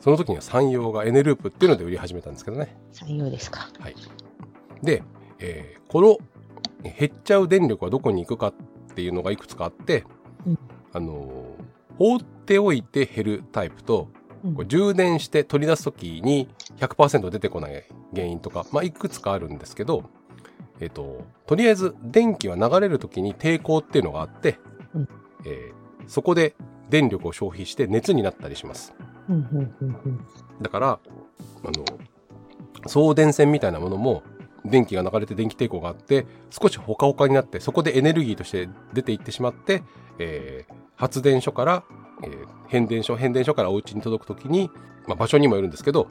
[0.00, 2.76] その時には山陽がエネループっていうので売り始めたんですけどね。
[2.92, 3.70] 山陽ですか。
[3.80, 3.94] はい。
[4.82, 5.02] で、
[5.38, 6.18] えー、この
[6.82, 8.54] 減っちゃう電力はどこに行くかっ
[8.94, 10.04] ていうのがいくつかあって、
[10.46, 10.58] うん、
[10.92, 11.44] あの
[11.98, 14.08] 放っておいて減るタイプと、
[14.66, 20.04] 充電して取り出す時に100%出てこない原因とか、まあ、いくつかあるんですけど、
[20.80, 24.58] えっ、ー、と、とりあえず電気は流れる時に抵抗っていうのがあって、
[24.94, 25.08] うん、
[25.44, 26.54] えー、そこで
[26.90, 28.94] 電力を消費して熱になったりします。
[30.62, 30.98] だからあ
[31.64, 31.84] の
[32.86, 34.22] 送電線みたいなものも
[34.66, 39.82] 電気が流れて電気抵抗があって少しほかほかになってそこでエネルギーとして出ていってしまって、
[40.18, 41.84] えー、発電所から、
[42.22, 44.70] えー、変電所変電所からお家に届く時に、
[45.06, 46.08] まあ、場所にもよるんですけど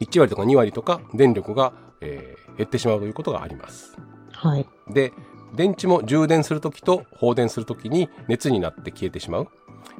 [0.00, 3.96] 1割とか2割とか電力が、えー、減ってしまうということがあります。
[4.32, 5.12] はい、で
[5.54, 9.48] 電池も充電する時と放電する時に熱になって消えてしまう。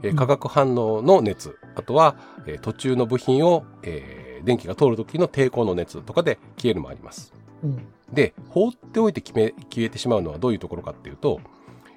[0.03, 7.33] えー、化学反応の熱、あとは、えー、途中の部品を、えー、電気が通る時の抵抗の熱とかで消えるもあります。
[7.63, 11.41] うん、で、放っておいて決め消えてしまうのはどういうところかっていうと、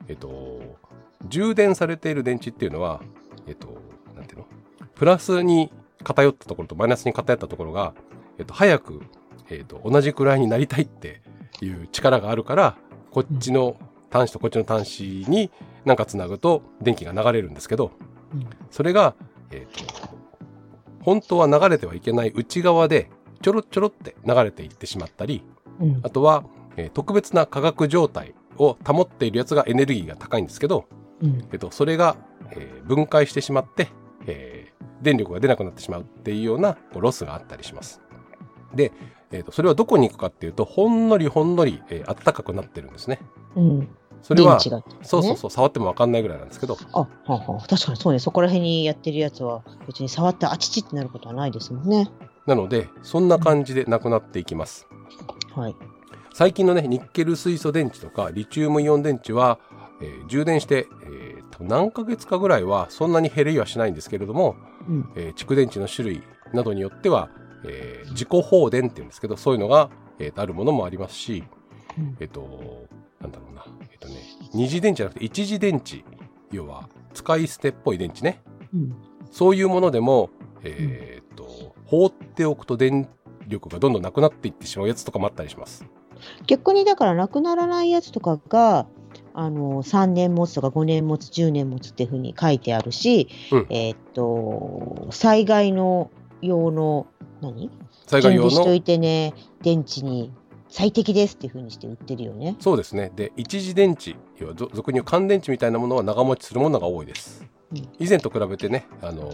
[0.08, 0.62] えっ、と、
[1.28, 3.02] 充電されている電池っていうのは、
[3.48, 3.78] えっ、と、
[4.16, 4.46] なんていうの？
[4.96, 5.72] プラスに
[6.04, 7.94] 偏ったところとマイナスに偏ったところが、
[8.40, 9.02] えっ、と、早く、
[9.50, 11.22] えっ、と、同じくらいになりたいって
[11.62, 12.78] いう力があるから、
[13.12, 13.78] こっちの
[14.10, 15.52] 端子とこっちの端子に
[15.86, 17.92] なんかつなぐと電気が流れるんですけど、
[18.72, 19.16] それが、
[19.52, 20.10] えーと、
[21.02, 23.10] 本当は流れてはいけない内側で
[23.42, 25.44] ちょろちょろって流れていってしまったり、
[25.80, 26.44] うん、あとは、
[26.76, 30.86] えー、特別な化学状態を保っているやつがエネルギーが高いんですけど、
[31.22, 32.18] うん、えーと、それが、
[32.52, 33.90] えー、分解してしまって、
[34.26, 38.02] えー、電力が出なくなってしまうっていうようなこうロスがあったりします。
[38.74, 38.92] で、
[39.32, 43.20] えーと、それはどこに行くかっていうとほんのりほんのり、えー、暖かくなってるんですね。
[43.56, 43.90] うん、
[44.22, 52.10] それは、ね、そうそうそう触っても分かんないぐらいなんですけどあはは確かにそうねそこら辺にやってるやつは別に触ってあちちってなることはないですもんね。
[52.46, 54.88] なのでそんな感じでなくなっていきます。
[55.60, 55.76] はい、
[56.34, 59.60] 最近のねニッケル水素電池とかリチウムイオン電池は、
[60.02, 64.56] えー、充電して、えー、何ヶ月かぐらいはそんなに減りはしないんですけれども、
[64.88, 67.30] うん、えー、蓄電池の種類などによっては
[67.64, 69.90] えー、自己放電っていうんですけど、そういうのが、
[70.20, 71.44] えー、あるものもありますし、
[71.98, 72.88] うん、えっ、と、
[73.20, 74.16] なんだろうな、えっ、とね、
[74.54, 76.04] 二次電池じゃなくて一次電池、
[76.52, 78.42] 要は使い捨てっぽい電池ね。
[78.74, 78.96] うん、
[79.32, 80.30] そういうものでも、
[80.64, 83.08] えっ、と、放っておくと電
[83.48, 85.86] 力がどんどんなくなっていってしまうやつとかもあったりします。
[86.48, 88.88] 逆にだからなくならないやつとかが、
[89.34, 96.10] あの3年持つとか5年持つ10年持つっていうふうに書いてあるし、うん、えっ、と災害の
[96.42, 97.06] 用の
[97.42, 97.70] 何？
[98.08, 98.50] 災害用の？
[98.50, 100.32] 準備しといてね電池に
[100.70, 102.56] 最適ですっていうふうにして売ってるよね。
[102.60, 103.12] そうですね。
[103.16, 109.34] で一次電池要は俗に言う乾電池みたいなものは長持ちするものが多いです、うん、以前と比べてねあの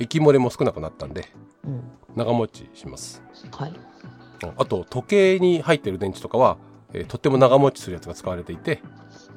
[0.00, 1.26] 液漏れも少なくなったんで、
[1.64, 1.82] うん、
[2.16, 3.22] 長持ちします。
[3.52, 3.74] はい。
[4.56, 6.56] あと時計に入ってる電池とかは、
[6.92, 8.82] えー、とっても長持ちするやつが使われていて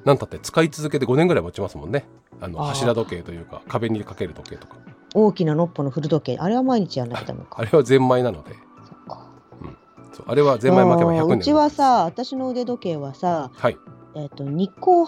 [0.05, 2.05] なんたって使い続けて5年ぐらい持ちますもんね。
[2.41, 4.77] あの柱時計というか壁にかける時計とか。
[5.13, 6.37] 大きなのっぽの古時計。
[6.39, 7.57] あれは毎日やんなきゃダメか。
[7.59, 8.53] あれはゼンマイなので。
[8.53, 8.57] そ
[9.61, 9.77] うん、
[10.13, 13.77] そうあれはゼンマイ巻けば100年うちはさ私の腕時計はさ、はい。
[14.15, 15.05] えーと、日光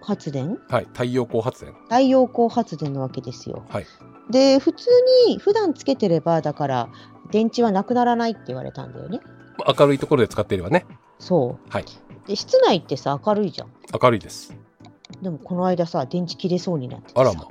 [0.00, 1.74] 発電、はい、太陽光発電。
[1.84, 3.86] 太陽光発電なわけですよ、はい、
[4.30, 4.88] で普通
[5.28, 6.88] に普段つけてればだから
[7.30, 9.20] 電池はなくならないって言われたんだよね。
[9.78, 10.86] 明るいところで使っていればね。
[11.18, 11.70] そう。
[11.70, 11.84] はい。
[12.26, 13.68] で室内ってさ明るいじゃん。
[14.02, 14.56] 明るいです。
[15.22, 17.46] でもこの間さ電池切れそうになってあらま。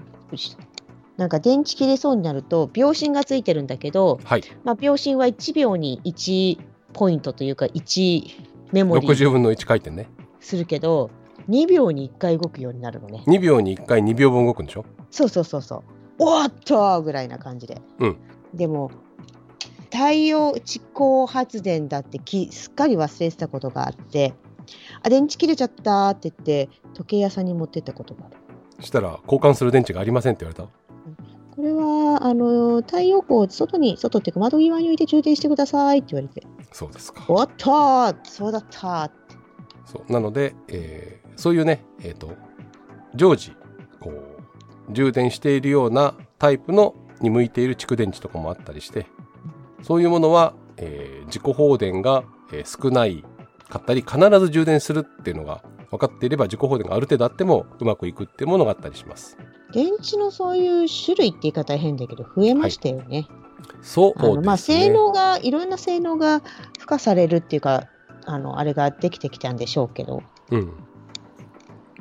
[1.17, 4.43] なんか電池切れそうになると秒針がついてるんだけど、はい。
[4.65, 6.59] まあ、秒針は1秒に1
[6.91, 8.23] ポイントというか1
[8.73, 9.11] メモリー。
[9.11, 10.09] 60分の1回転ね。
[10.41, 11.09] するけど
[11.49, 13.23] 2秒に1回動くようになるのね。
[13.27, 14.85] 2秒に1回2秒分動くんでしょ？
[15.09, 15.83] そうそうそうそう
[16.17, 18.17] おっとぐらいな感じで、うん、
[18.53, 18.91] でも
[19.91, 24.33] 太陽蓄光発電だってきすっかり忘れてたことがあって
[25.03, 28.35] あ電池切れちゃったって言って時計屋さんに持ってったことがある。
[28.83, 30.69] したら交換する電池がありませんって言われた？
[31.55, 36.45] これはあの太陽光を外に外っていうか窓際に置いて充電してくださいって言われて。
[36.73, 37.23] そうですか。
[37.29, 39.09] おっとそうだった
[39.85, 40.11] そう。
[40.11, 42.33] なので、えー、そういうねえっ、ー、と
[43.15, 43.53] 常時
[44.01, 44.34] こう
[44.89, 49.07] 充電しているようなタイプのに向いている蓄電池とかもあったりして
[49.81, 53.23] そういうものは、えー、自己放電がえー少ない
[53.69, 59.37] かったり必ず充電するっていうのが分かっていれば自己放電がある程度あってもうまくいくっていうものがあったりします。
[59.73, 63.27] 電池のそういう種類って言い方は変だけど増えましたよね。
[63.81, 64.41] そうですね。
[64.41, 66.41] まあ性能がいろんな性能が
[66.73, 67.87] 付加されるっていうか
[68.25, 70.23] あのあれができてきたんでしょうけど。
[70.51, 70.71] うん。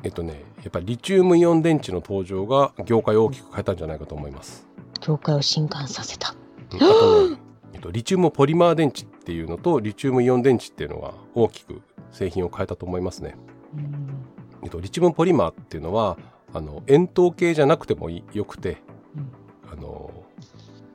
[0.04, 4.66] えっとね、やっぱりリチウムイオン電池の登場が業界を大きく変えたんじゃないかと思います。
[5.00, 6.34] 業界を震撼させた。
[6.72, 7.38] うんあとね、
[7.72, 11.80] えっと、リチウムポリマー電池っていうのとリチウムイオン電池っていうのが大きく
[12.12, 13.34] 製品を変えたと思いますね。
[13.74, 14.08] うん
[14.62, 16.18] えっと、リチウムポリマーっていうのは
[16.52, 18.76] あの円筒形じゃなくてもいよくて、
[19.16, 20.10] うんあの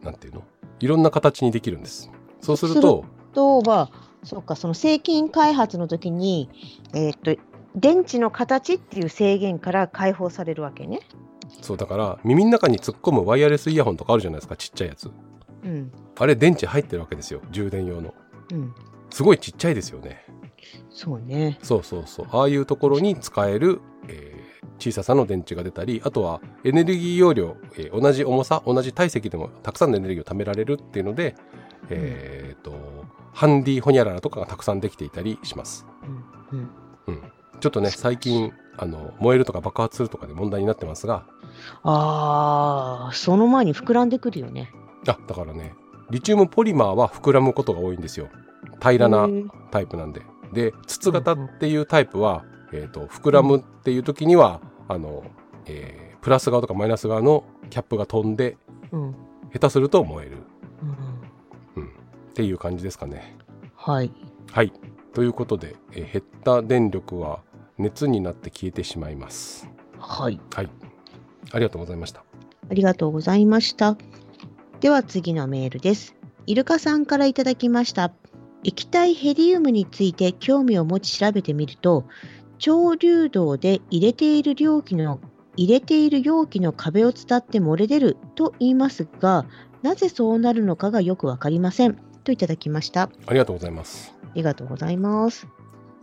[0.03, 0.43] なんていうの？
[0.80, 2.12] いろんな形にできるんです。
[2.41, 3.89] そうするととは
[4.24, 6.49] そうかその製品開発の時に
[6.93, 7.41] えーっと
[7.76, 11.01] 電池の形っていう制限から解放されるわけね。
[11.61, 15.09] そうだから耳の中に突っ込むワイヤレスイヤホンとかあるじゃないですかちっちゃいやつ。
[15.63, 18.13] うんあれ電池入ってるわけですよ充電用の。
[18.51, 18.74] うん
[19.09, 20.24] すごいちっちゃいですよね。
[20.89, 21.57] そうね。
[21.63, 24.39] そうそうそうああいうところに使える、えー
[24.82, 31.36] 小ささの電池が出たりあとはエネルギー容量、えー同じ重さ同じ体積でもたくさんのエネルギーを貯められるっていうので、
[31.89, 32.74] えーと
[33.34, 35.86] ハンディホニャララとかがたくさんできていたりします。
[36.51, 36.70] うんうん、うん、
[37.60, 41.26] ちょっとね最近あの燃えるとか爆発するとかで問題になってますが。
[41.84, 44.72] ああその前に膨らんでくるよね。
[45.07, 45.74] あだからね
[46.10, 48.30] リチウムポリマーは膨らむことが多いんですよ。
[48.82, 49.28] 平らな
[49.72, 50.22] タイプなんで。
[50.53, 52.43] で筒型っていうタイプは、
[52.74, 55.24] えー、と膨らむっていう時にはあの、
[55.66, 58.57] えープラス側とかマイナス側のキャップが飛んで
[58.91, 59.16] うん。
[59.53, 60.38] 下手すると燃える、
[61.78, 61.91] うん、うん、っ
[62.34, 63.38] ていう感じですかね。
[63.74, 64.12] はい。
[64.51, 64.74] はい。
[65.14, 67.39] ということで、えー減った電力は
[67.80, 69.67] 熱になって消えてしまいます。
[69.97, 70.39] はい。
[70.53, 70.69] はい
[71.51, 72.23] ありがとうございました。
[72.69, 73.97] ありがとうございました。
[74.82, 76.15] では次のメールです。
[76.45, 78.13] イルカさんからいただきました。
[78.63, 82.05] 液体ヘリウムについて興味を持ち調べてみると、
[82.59, 85.19] 超流動で入れている容器の
[85.55, 89.45] 入れている容器の壁を伝って漏れ出ると言いますが、
[89.82, 91.97] なぜそうなるのかがよくわかりません。
[92.23, 93.03] といただきました。
[93.03, 94.19] あありがとうございます。
[94.39, 95.47] りがとうございます。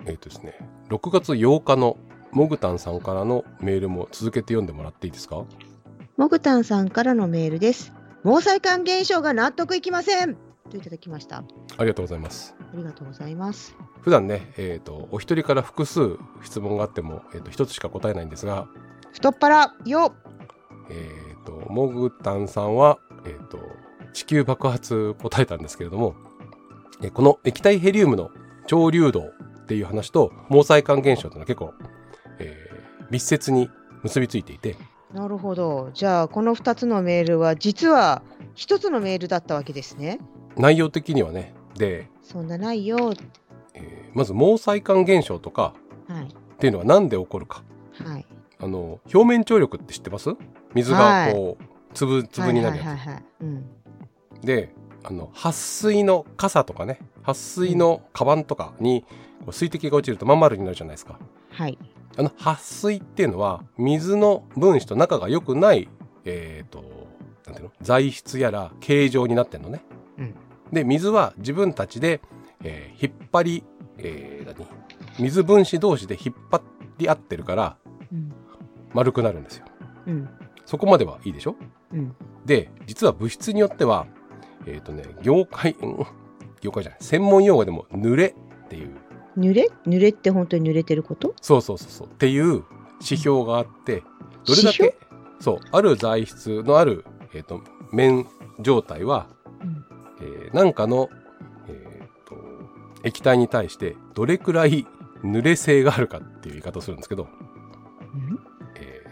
[0.07, 0.59] えっ、とですね、
[0.89, 1.97] 6月8日の
[2.33, 5.45] モグタンさんからのメールも続けて読んでもらっていいですか？
[6.17, 7.93] モグタンさんからのメールです。
[8.25, 10.37] 毛細管現象が納得いきません。
[10.71, 11.39] といただきました。
[11.39, 11.45] あ
[11.81, 12.55] りがとうございます。
[12.73, 13.77] ありがとうございます。
[14.01, 18.67] 普段ね、えっ、と、お一人から複数質問があっても、えっ、と、一つしか答えないんですが、
[19.13, 20.15] 太っ腹よ
[20.91, 21.11] え
[21.41, 23.59] っ、と、モグタンさんは、えっ、と、
[24.13, 26.15] 地球爆発答えたんですけれども、
[27.03, 28.31] えこの液体ヘリウムの
[28.67, 29.31] 超流動
[29.67, 31.75] っていう話と毛細管現象というのは結構、
[32.39, 32.77] えー
[33.11, 33.69] 密接に
[34.03, 34.75] 結びついていて、
[35.15, 35.91] なるほど。
[35.95, 38.23] じゃあ、この2つのメールは、実は
[38.57, 40.19] 1つのメールだったわけですね。
[40.57, 43.13] 内容的にはね、で、そんなないよ。
[43.75, 45.75] えーまず毛細管現象とか
[46.09, 46.25] はい。
[46.25, 47.63] っていうのは何で起こるか。
[48.05, 48.27] はい。
[48.59, 50.31] あの、表面張力って知ってます？
[50.75, 51.65] 水がこう、
[51.95, 52.97] 粒々になるや
[54.43, 54.47] つ。
[54.47, 54.75] で、
[55.09, 59.05] あの、撥水の傘とかね、撥水のカバンとかに
[59.53, 61.19] 水滴が落ちるとまん丸になるじゃないですか。
[61.51, 61.79] はい。
[62.17, 65.89] あの、撥水っていうのは、水の分子と仲が良くない、
[66.25, 66.83] えっ、と、
[67.47, 67.73] なんていうの？
[67.83, 69.83] 材質やら形状になってんのね。
[70.19, 70.35] うん。
[70.73, 72.21] で、水は自分たちで、
[72.65, 73.65] えー引っ張り、
[73.99, 74.67] えー
[75.19, 75.31] 何？
[75.31, 76.61] 水分子同士で引っ張
[76.99, 77.77] り合ってるから
[78.13, 78.33] うん。
[78.93, 79.67] 丸くなるんですよ。
[80.07, 80.29] うん。
[80.65, 81.55] そこまではいいでしょ？
[81.93, 82.17] うん。
[82.45, 84.07] で、実は物質によっては、
[84.67, 86.07] えっ、とね、業界、うん
[86.63, 88.91] 業界じゃない、専門用語でも濡れっていう、
[89.39, 89.69] 濡れ？
[89.87, 91.35] 濡れって本当に濡れてること？
[91.41, 92.65] そうそうそうそう、っていう
[93.01, 94.03] 指標があって、
[94.47, 94.97] どれだけ、
[95.39, 97.05] そう、ある材質のある、
[97.35, 97.61] えっ、と、
[97.93, 98.27] 面
[98.61, 99.29] 状態は、
[99.63, 99.85] うん。
[100.23, 101.11] えーなんかの、
[101.69, 102.37] えーと、
[103.05, 104.87] 液体に対してどれくらい
[105.23, 107.29] 濡れ性があるかっていう言い方をするんですけど、
[108.15, 108.41] うん。
[108.77, 109.03] え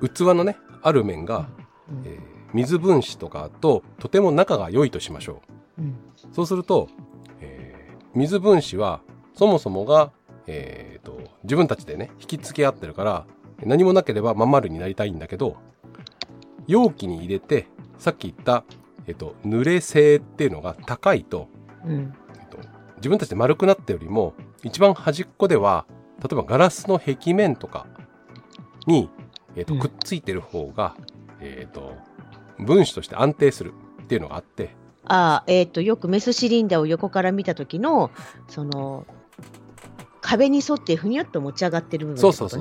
[0.00, 1.48] と器のね、ある面が、
[1.90, 2.02] うん。
[2.06, 5.42] えー水分子とかととても仲が良いとしましょ
[5.78, 5.84] うん。
[5.86, 5.94] う。
[6.32, 6.88] そうすると、
[7.40, 9.00] えー水分子は
[9.34, 10.12] そもそもが、
[10.46, 13.26] えーと自分たちでね、引き付け合ってるから、
[13.64, 15.56] 何もなければまん丸になりたいんだけど、
[16.66, 17.66] 容器に入れて、
[17.98, 18.64] さっき言った、
[19.06, 21.48] えっと、濡れ性っていうのが高いと、
[21.84, 22.14] うん。
[22.40, 22.58] えっと、
[22.96, 25.84] 自分たちで丸くなったよりも、一番端っこでは、
[26.20, 27.86] 例えばガラスの壁面とか
[28.86, 29.10] に、
[29.56, 30.94] えっと、うんくっついてる方が、
[31.40, 31.96] えっと、
[32.58, 34.76] 分子として安定するっていうのがあって、
[35.06, 38.10] ああ、えっ、と、よくメスシリンダーを横から見た時の、
[38.48, 39.06] その、
[40.22, 42.20] 壁に沿ってふにゃっと持ち上がってる部分ね。
[42.20, 42.60] そうそうそう。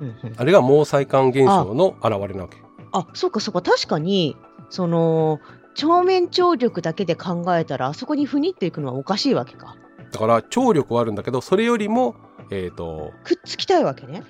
[0.00, 2.56] うんうんあれが毛細管現象の現れなわけ。
[2.92, 4.36] あそうかそうか確かに
[4.70, 5.40] その
[5.78, 9.76] 鏡面張力だけで考えたらあそこにふにっていくのはおかしいわけか。
[10.12, 12.14] だから張力はあるんだけどそれよりも、
[12.50, 14.22] えー、とくっつきたいわけね。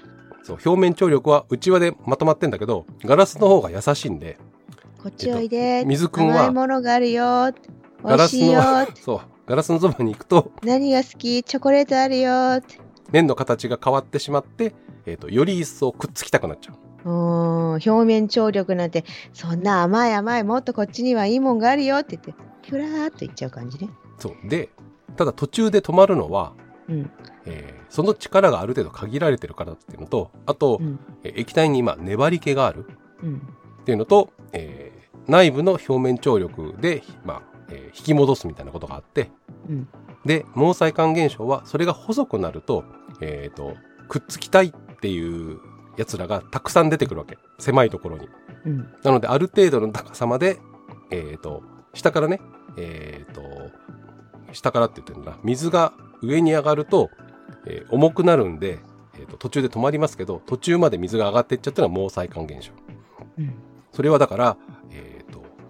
[0.43, 4.39] そう表面張力は内輪でまとまってんだけどガラスの方が優しいんで
[5.05, 5.85] こっちおいで。
[5.85, 6.45] 水くんは。
[6.45, 7.53] 甘いものがあるよ。
[8.03, 8.63] ガラスしいよ。
[8.63, 9.21] の そう。
[9.47, 10.51] ガラスのそばに行くと。
[10.63, 11.43] 何が好き？
[11.43, 12.63] チョコレートあるよ。
[13.13, 14.75] 面の形が変わってしまって、
[15.05, 16.73] えー、とより一層くっつきたくなっちゃ
[17.05, 17.11] う。
[17.11, 17.71] うーん。
[17.73, 21.99] 表面張力なんてそんな甘い甘いもっとこっちにはいいもんがあるよ。
[21.99, 23.91] って言ってピュラーっといっちゃう感じね。
[24.19, 24.49] そう。
[24.49, 24.71] で
[25.17, 26.55] ただ途中で止まるのは、
[26.89, 27.11] うん。
[27.45, 30.99] えーその力がある程度限られてるからっていうのとあと、うん。
[31.25, 32.87] えー液体に今粘り気がある
[33.23, 33.43] うん。
[33.83, 34.94] っていうのと、えー
[35.29, 39.31] 内部の表面張力で、まあえー引き戻すみたいなことがあって
[39.69, 39.89] うん。
[40.25, 42.85] で毛細管現象はそれが細くなると,、
[43.21, 43.77] えーと
[44.09, 45.59] くっつきたいっていう
[45.97, 47.39] やつらがたくさん出てくるわけ。
[47.59, 48.29] 狭いところに。
[48.67, 48.93] うん。
[49.03, 50.59] なのである程度の高さまで、
[51.11, 51.63] えー、と
[51.95, 52.41] 下からね、
[52.77, 53.43] えー、と
[54.53, 57.11] 下からって言ってるんだ水が上に上がると、
[57.67, 58.81] えー重くなるんで、
[59.15, 62.73] えー、と途中で止まりますけど途中まで水が上がっていっちゃったのは毛細管現象。
[63.39, 63.55] うん。
[63.93, 64.57] それはだから、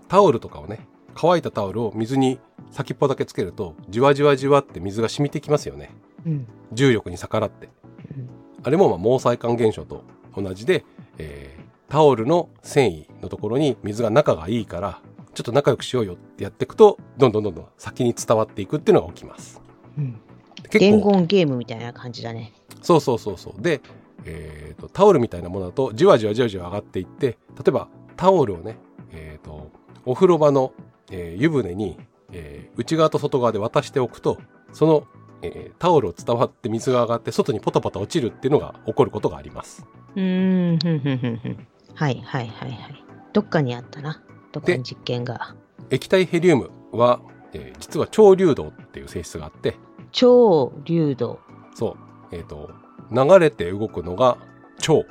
[0.09, 2.41] タオルとかをね乾いたタオルを水に
[2.71, 5.91] 先っぽだけつけるとじわじわじわって水が染みてきますよね。
[6.27, 6.47] うん。
[6.73, 7.69] 重力に逆らって。
[8.17, 8.29] うん。
[8.63, 10.05] あれもまあ毛細管現象と
[10.37, 10.85] 同じで、
[11.19, 15.01] えータオルの繊維のところに水が仲がいいから
[15.35, 19.61] ちょっと仲良くしようよってやっていくとどんどんどんどん先に伝わっていくっていうのが起きます。
[19.97, 20.21] うん。
[20.65, 22.53] 結伝構言ゲームみたいな感じだね。
[22.83, 23.63] そうそうそうそう。
[23.63, 23.81] で、
[24.25, 27.87] えーとタオルみたいなものだとじわじわじわじわ上がっていって例えば
[28.17, 28.77] タオルをね、
[29.13, 29.71] えー、と
[30.07, 30.73] お風呂場の、
[31.11, 31.99] えー湯船に、
[32.33, 34.39] えー内側と外側で渡しておくと
[34.73, 35.07] その、
[35.43, 39.87] えータオルを伝わって水が上がって外にポタポタ落ちるっていうのが起こることがあります
[40.17, 43.05] うーんふんふんふんふんはいはいはいはい。
[43.33, 44.23] どっかにあったな。
[44.53, 45.55] どっかに実験が。
[45.91, 47.21] 液体ヘリウムは、
[47.53, 49.77] えー実は超流動っていう性質があって
[50.13, 51.39] 超流動。
[51.75, 51.97] そ
[52.31, 52.71] うえっ、と
[53.13, 54.39] 流れて動くのが
[54.81, 55.05] 超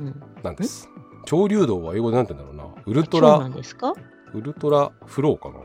[0.00, 0.88] うん、なんです
[1.26, 3.92] 超流動は英語でなんて言うんだろうな ultra 超なんですか？
[4.34, 5.60] ultra flow かな？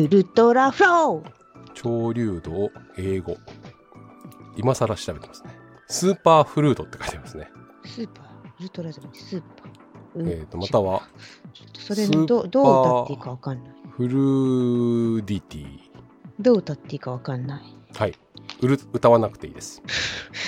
[0.00, 1.32] ultra flow
[1.74, 3.36] 超流動英語
[4.56, 5.50] 今更調べてますね
[5.88, 7.50] superfluid って書いてますね
[7.84, 9.70] super、ultra じゃない、 super。
[10.16, 11.02] うんえー、とまたは
[11.52, 13.74] ちょっとそれのどどう歌っていいかわかんない。
[13.90, 15.78] フルーディティ
[16.40, 17.62] どう歌っていいかわかんない。
[17.94, 18.14] はい。
[18.60, 19.82] うる歌わなくていいです。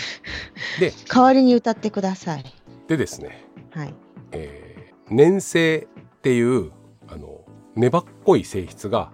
[0.81, 2.45] で、代わりに歌ってください。
[2.89, 3.95] でですね、はい。
[4.33, 4.73] えー
[5.15, 6.73] 粘性っていう
[7.75, 9.11] 粘っこい性質が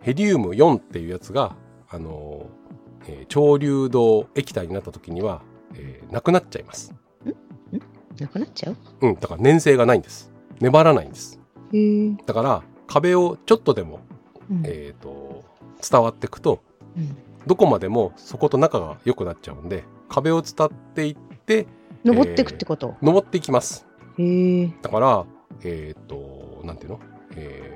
[0.00, 1.56] ヘリウム4っていうやつが
[1.88, 2.46] あの、
[3.06, 5.42] えー超流動液体になった時には、
[5.74, 6.94] えーなくなっちゃいます。
[8.18, 8.76] なくなっちゃう？
[9.02, 10.32] うん、だから粘性がないんです。
[10.60, 11.40] 粘らないんです。
[12.24, 14.00] だから壁をちょっとでも、
[14.50, 15.44] うんえー、と
[15.88, 16.62] 伝わっていくと
[16.96, 17.16] うん
[17.46, 21.66] どこまでもそこと仲が良くなっちゃうんで壁を伝っていって
[22.04, 22.96] 登ってくってこと？
[23.02, 23.86] 登っていきます。
[24.80, 25.26] だから、
[25.62, 27.00] えっ、と、なんていうの？
[27.36, 27.75] え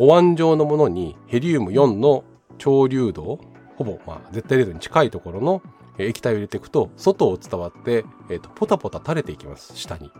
[0.00, 2.24] お椀状のものにヘリウム4の
[2.56, 3.38] 超流動、
[3.76, 5.62] ほぼ、まあ、絶対零度に近いところの
[5.98, 10.10] えー液体を入れていくと、外を伝わって、えっ、と、ポタポタ垂れていきます、下に。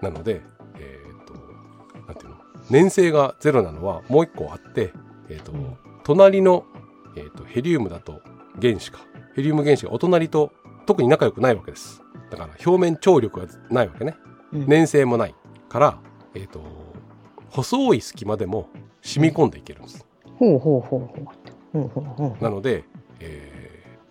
[0.00, 0.42] なので、
[0.74, 1.34] えっ、と、
[2.08, 2.36] なんていうの？
[2.70, 4.92] 粘性がゼロなのはもう一個あって、
[5.28, 6.64] えっ、と、うん隣の、
[7.16, 8.20] えっ、と、ヘリウムだと
[8.60, 9.00] 原子か。
[9.36, 10.52] ヘリウム原子がお隣と
[10.86, 12.02] 特に仲良くないわけです。
[12.30, 14.16] だから表面張力がないわけね。
[14.52, 15.34] うん粘性もない
[15.68, 15.98] から、
[16.34, 16.89] えっ、と、
[17.50, 18.68] 細い隙間でも
[19.02, 20.06] 染み込んでいけるんです。
[20.38, 21.24] ほうほうほうほう。
[21.72, 22.42] ほうほうほう。
[22.42, 22.84] なので、
[23.20, 23.60] えー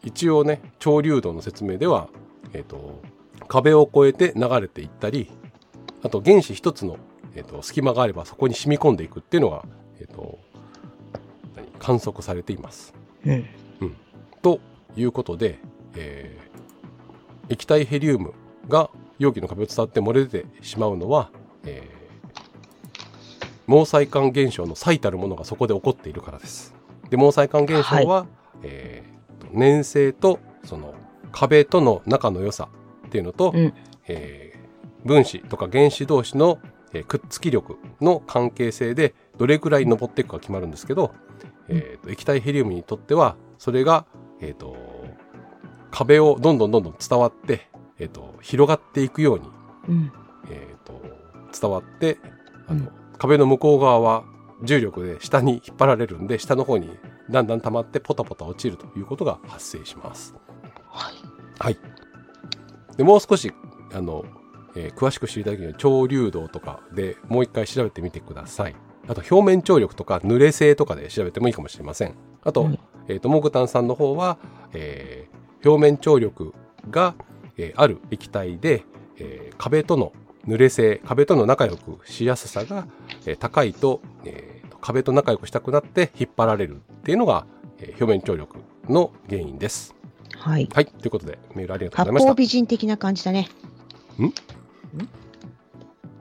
[0.02, 2.08] 一応ね、超流動の説明では、
[2.54, 3.02] えっ、と、
[3.50, 5.30] 壁を越えて流れていったり、
[6.02, 6.98] あと原子一つの、
[7.36, 9.66] えー、と隙間があればそこに染み込んでいくっていうのが、
[10.00, 10.40] えっ、と、
[11.56, 12.94] 何観測されています。
[13.26, 13.46] うん。
[14.42, 14.62] と
[14.96, 15.60] いうことで、
[15.96, 16.50] えー
[17.52, 18.36] 液体ヘリウム
[18.68, 21.32] が容器の壁を伝わって漏れ出てしまうのは、
[21.66, 21.99] えー
[23.70, 26.74] 毛細管現象の最たるものがそこで起こっているからです。
[27.12, 28.26] で毛細管現象は、
[28.64, 30.96] えーと粘性とその
[31.32, 32.68] 壁との仲の良さ
[33.08, 33.74] っていうのと、うん
[34.08, 34.60] えー
[35.06, 36.60] 分子とか原子同士の、
[36.92, 41.14] えーくっつき力の関係性でどれくらい登っていくか決まるんですけど、
[41.68, 44.06] えーと液体ヘリウムにとってはそれが、
[44.42, 44.76] えー、と
[45.92, 49.46] 壁をどんどんどんどん伝わって、えー、と広がっていくように、
[49.88, 50.12] うん。
[50.50, 51.02] えー、と
[51.60, 52.18] 伝わって
[52.68, 54.24] あの、うん壁の向こう側は
[54.64, 56.98] 重力で下に引っ張られるんで下の方に
[57.30, 60.34] だんだん溜まってポタポタ落ちるということが発生します。
[60.88, 61.14] はい。
[61.60, 61.78] はい。
[62.98, 63.54] でもう少し
[63.94, 64.26] あの、
[64.76, 68.76] えー詳しく知りたい時には超流動とかでもう一回調べてみてください。
[69.08, 72.16] あと表面張力とか濡れ性とかで調べてもいいかもしれません。
[72.44, 74.38] あと、はいえー、と木炭酸の方は、
[74.74, 76.54] えー表面張力
[76.90, 77.16] が、
[77.58, 78.84] えーある液体で、
[79.18, 80.14] えー壁との
[80.50, 82.88] 濡れ性壁との仲良くしやすさが、
[83.26, 87.46] えー高いと,、えーと壁と仲良くしたくなって引っ張られるっていうのが、
[87.78, 88.58] えー表面張力
[88.90, 89.96] の原因です。
[90.38, 90.68] はい。
[90.74, 92.36] はいということでメールありがとう八ございました方。
[92.36, 93.48] 美人的な感じだね。
[94.18, 94.26] ん？
[94.26, 94.34] ん？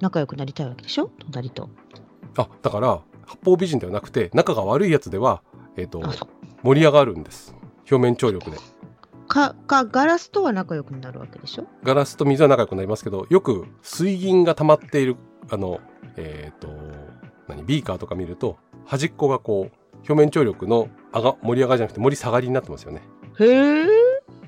[0.01, 1.11] 仲良くなりたいわけでしょ？
[1.19, 1.71] 隣と。
[2.37, 5.43] あだから八方美人ではなくて仲が悪いやつでは、
[5.77, 6.03] えー、と
[6.63, 7.55] 盛り上がるんです
[7.91, 8.59] 表面張力で。
[9.29, 11.67] か、か、ガラスとは仲良くなるわけでしょ？
[11.85, 15.17] ガラスと水は仲良くなりますけどよく水銀が溜まっている
[15.51, 15.81] あの
[16.17, 16.69] えっ、と
[17.47, 23.03] 何ビーカーとか見ると端っこがこう表面張力の上が盛り上がりじゃなくて盛り下がりになってますよね
[23.39, 23.87] へえ。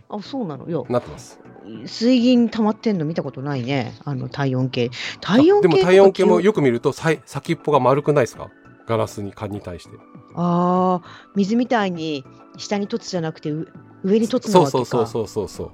[0.09, 0.69] あ、そうなの？
[0.69, 0.87] よ。
[0.89, 1.39] なってます
[1.87, 3.95] 水銀溜まってんの見たことないね。
[4.05, 4.91] あの体温計。
[5.21, 6.41] 体温計あでも体温計もよ。
[6.41, 8.51] よく見るとさい先っぽが丸くないですか？
[8.87, 9.95] ガラスに缶に対して
[10.35, 12.25] ああ、水みたいに
[12.57, 13.69] 下に凸じゃなくてう
[14.03, 14.85] 上に凸なそうわけか。
[14.85, 15.71] そうそうそうそうそう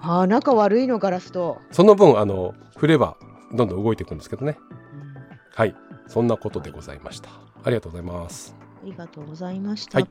[0.00, 1.58] ああ、仲悪いのガラスと。
[1.72, 3.16] その分あの振れば
[3.52, 5.14] どんどん動いていくんですけどねうん
[5.54, 5.74] はい
[6.08, 7.30] そんなことでございました
[7.64, 9.98] ありがとうございますありがとうございました。
[9.98, 10.08] はい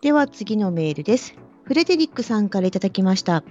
[0.00, 1.36] では次のメールです。
[1.62, 3.44] フレデリックさんからいただきました。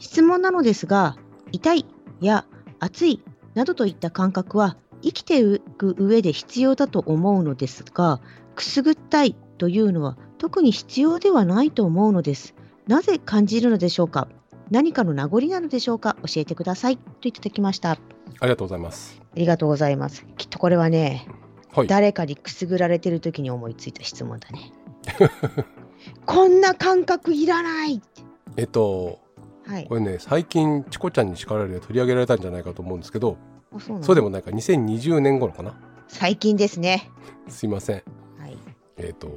[0.00, 1.16] 質問なのですが、
[1.52, 1.86] 痛い
[2.20, 2.44] や
[2.80, 3.22] 熱い
[3.54, 8.20] などといった感覚は生きていく上で必要だと思うのですが、
[8.56, 12.56] くすぐったいというのは特に必要ではないと思うのです。
[12.88, 14.26] なぜ感じるのでしょうか？
[14.72, 16.16] 何かの名残なのでしょうか？
[16.26, 16.96] 教えてください。
[16.96, 17.92] といただきました。
[17.92, 17.98] あ
[18.40, 20.26] ありがとうございますりがとうございます。
[20.36, 21.28] きっとこれはね、
[21.72, 24.72] はい誰かにくすぐられてる時に思いついた質問だね。
[26.26, 28.02] こんな感覚いらない
[28.56, 29.20] えっと
[29.64, 29.94] はいこ。
[29.94, 33.36] れね最近チコちゃんに叱られて取り上げられたんじゃないかと思うんですけど
[34.00, 35.78] そうでもないか2020年頃かな？
[36.08, 37.08] 最近ですね。
[37.46, 38.02] すいません
[38.40, 38.58] はい。
[38.96, 39.28] えっ、と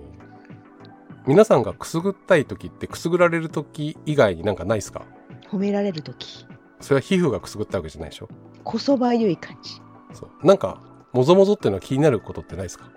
[1.28, 5.04] 皆さんがくすぐったい時ってくすぐられる時以外になんかないですか？
[5.50, 6.46] 褒められる時。
[6.80, 8.30] それは皮膚がくすぐったいわけじゃないでしょ？
[8.64, 9.82] こそばゆい感じ。
[10.14, 10.48] そう。
[10.48, 10.82] なんか
[11.14, 12.90] もぞもぞっていうのは気になることってないですか？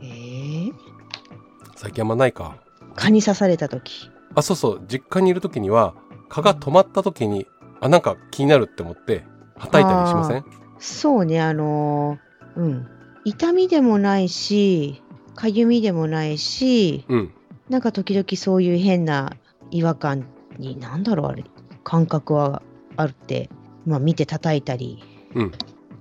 [0.00, 0.72] えー、
[1.74, 2.58] 最近あんまないか。
[2.94, 4.10] 蚊に刺された時。
[4.34, 4.84] あそうそう。
[4.86, 5.94] 実家にいる時には
[6.28, 7.46] 蚊が止まった時に
[7.80, 9.24] あなんか気になるって思って
[9.56, 10.44] はたいたりしません？
[10.78, 12.86] そうね、あのーうん。
[13.24, 15.02] 痛みでもないし、
[15.34, 17.32] かゆみでもないし、うん
[17.68, 19.36] なんか時々そういう変な
[19.70, 20.26] 違和感
[20.58, 21.44] に、なんだろうあれ、
[21.84, 22.62] 感覚は
[22.96, 23.50] あるって、
[23.84, 25.02] まあ見て叩いたり
[25.34, 25.52] うん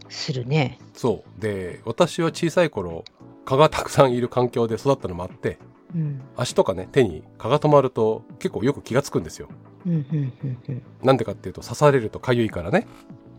[0.10, 0.80] するね。
[0.94, 3.04] そうで私は小さい頃
[3.44, 5.60] 蚊がたくさんいる環境で育ったのもあって
[5.94, 6.22] うん。
[6.38, 9.50] 足とかね手に蚊が止まると結構よく気がつくんですよ
[9.86, 10.84] うん、うん、うん、うん。
[11.04, 12.88] なんでかっていうと刺されると痒いからね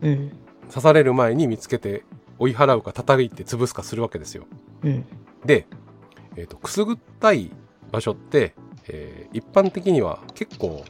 [0.01, 0.31] うん。
[0.69, 2.03] 刺される前に見つけて
[2.39, 4.45] 追い払うか叩いて潰すかするわけですよ
[4.83, 5.05] うん。
[5.45, 5.65] で、
[6.35, 7.51] えーとくすぐったい
[7.91, 8.53] 場所って、
[8.87, 10.83] えー一般的には結構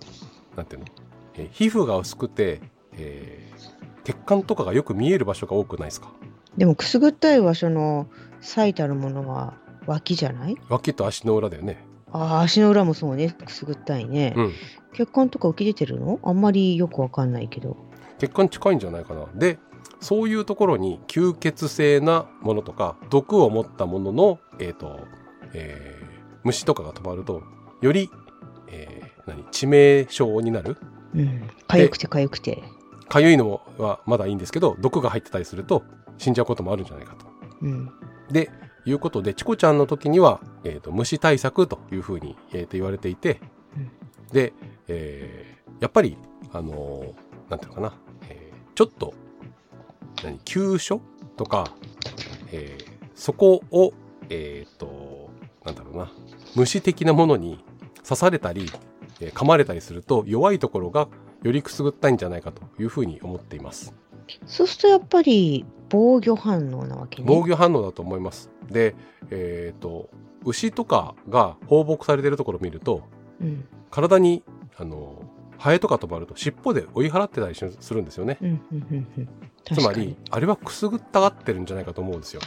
[0.56, 0.88] なんていうの、
[1.36, 2.62] えー皮膚が薄くて、
[2.94, 6.12] えー血管とかがよく見える場所が多くないですか？
[6.58, 8.08] でもくすぐったい場所の
[8.40, 10.56] 最たるものは脇じゃない？
[10.70, 11.84] 脇と足の裏だよね。
[12.14, 13.32] ああ足の裏もそうね。
[13.32, 14.54] くすぐったいね、うん。
[14.94, 16.20] 血管とか浮き出てるの？
[16.24, 17.76] あんまりよくわかんないけど。
[18.18, 19.26] 血管近いんじゃないかな。
[19.36, 19.60] で
[20.00, 25.00] そういうところに吸血性なものとか毒を持ったものの、えーと
[25.54, 25.97] えー
[26.44, 27.44] 虫とかが止まると
[27.82, 28.10] より、
[28.68, 29.44] えー何？
[29.46, 30.78] 致命傷になる。
[31.14, 31.50] うん。
[31.68, 32.64] かゆくてかゆくて。
[33.10, 35.84] かゆいのはまだいいんですけど毒が入ってたりすると
[36.18, 37.26] 死んじゃうこともあるんじゃないかと。
[37.62, 37.92] うん。
[38.32, 38.50] で
[38.86, 43.40] いうことでチコちゃんの時には、えーと虫対策というふうに、えーと言われていて、
[43.76, 43.92] うん。
[44.32, 44.54] で、
[44.88, 46.18] えーやっぱり
[46.54, 47.94] あのーなんていうのかな、
[48.30, 49.14] えーちょっと
[50.24, 50.40] 何？
[50.46, 51.02] 急所
[51.36, 51.66] とか、
[52.52, 53.94] えーそこを
[54.30, 55.30] えっ、と
[55.66, 56.12] なんだろうな
[56.58, 57.64] 虫的なものに
[58.04, 58.70] 刺されたり、
[59.22, 61.08] えー噛まれたりすると弱いところが
[61.44, 63.94] よりくすぐったいんじゃないかというふうに思っています。
[64.46, 68.50] そうするとやっぱり防御反応なわけね防御反応だと思います。
[68.70, 68.96] で、
[69.32, 70.10] えっ、と、
[70.44, 73.04] 牛とかが放牧されてるところを見ると、
[73.42, 74.44] うん体に、
[74.78, 75.24] あの、
[75.58, 78.38] ハエとか止まると尻尾で追い払ってたりしするんですよね。
[78.42, 79.30] うんうんうんうん
[79.76, 82.42] つまり、あれはくすぐったがってるんじゃないかと思うんですよ。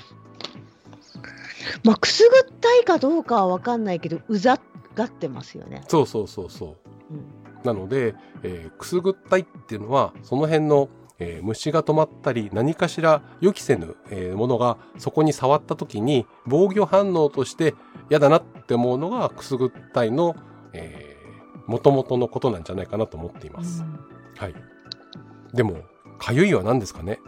[1.85, 4.61] まあくすぐったいかどうかはわかんないけどうざ
[4.95, 6.77] がってますよね、そうそうそうそ
[7.11, 7.15] う。
[7.15, 7.25] うん
[7.63, 10.89] なので、えーくすぐったいっていうのは、その辺の、
[11.19, 17.75] えー虫が止まったり、何かしら予期せぬ、えーものがそこに触った時に、防御反応として
[18.09, 20.35] 嫌だなって思うのがくすぐったいの、
[20.73, 23.85] えー、元々のことなんじゃないかなと思っています。
[24.39, 24.55] はい。
[25.53, 25.83] でも、
[26.19, 27.19] かゆいは何ですかね？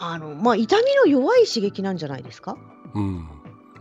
[0.00, 2.56] あのまあ痛みの弱い刺激なんじゃないですか？
[2.94, 3.28] うん。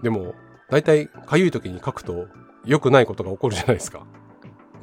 [0.04, 0.34] でも、
[0.70, 2.28] 大体かゆい時に書くと
[2.66, 4.06] 良くないことが起こるじゃないですか。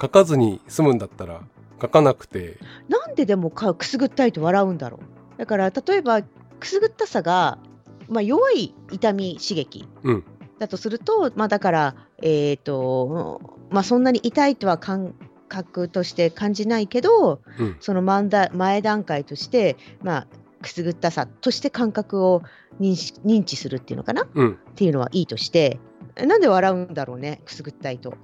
[0.00, 1.40] 書かずに済むんだったら
[1.80, 2.58] 書かなくて
[2.88, 7.58] なんででもかくすぐったいと笑うんだろうだから例えばくすぐったさが、
[8.08, 10.24] まあ、弱い痛み刺激うん
[10.58, 15.14] だとすると、まあ、だから、えーとまあ、そんなに痛いとは感
[15.48, 20.26] 覚として感じないけどうんその前段階として、まあ、
[20.62, 22.42] くすぐったさとして感覚を
[22.80, 24.22] 認識認知するっていうのかな？
[24.24, 25.78] っうんていうのはいいとして
[26.16, 27.40] なんで笑うんだろうね？
[27.44, 28.14] くすぐったいと。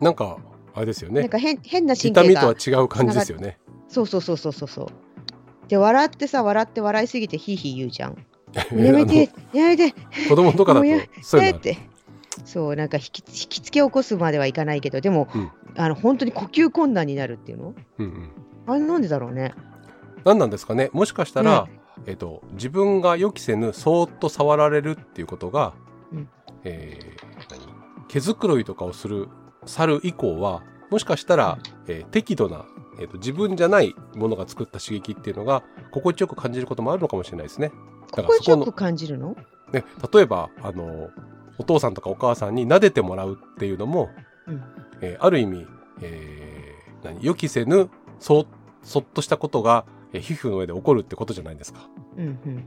[0.00, 0.38] なんか
[0.74, 3.58] あれですよねなんか変変な神痛みとは違う感じですよね。
[3.88, 4.86] そうそうそうそうそうそう。
[5.68, 8.16] で笑ってさ笑って笑いすぎてヒーヒー言うじゃん。
[8.56, 9.94] あ やめてやめての
[10.28, 10.86] 子供とかだと
[11.22, 11.60] そういうの。
[12.46, 17.74] そうなんか引き引きつけ起こすまではいかないけどでも、うんあの本当に呼吸困難になるっていうの？
[17.98, 18.30] うんうん
[18.66, 19.54] あれなんでだろうね？
[20.24, 20.90] 何なんですかね？
[20.92, 21.66] もしかしたら、
[22.06, 25.74] えっと、自分が予期せぬそーっと触られるっていうことが、
[26.12, 26.28] うん。
[26.64, 27.60] えー何？
[28.08, 29.28] 毛づくろいとかをする
[29.64, 32.66] 猿以降はもしかしたら、えー適度な、
[33.00, 35.62] えーと自分じゃないものが作った刺激っていうのが
[35.92, 37.72] 心地よく感じることもあるのかもしれないですね。
[38.10, 39.36] だから心地よく感じるの？
[39.72, 41.08] ね、例えばあの
[41.58, 44.10] お父さんとかお母さんに撫でてもらうっていうのも、
[44.46, 44.62] うん。
[45.00, 45.66] えーある意味、
[46.02, 47.22] えー何？
[47.22, 47.88] 予期せぬ
[48.18, 48.46] そ
[48.82, 51.88] そっとしたことが、えー皮膚の上で起こるってことじゃないですか。
[52.16, 52.64] うんうんうん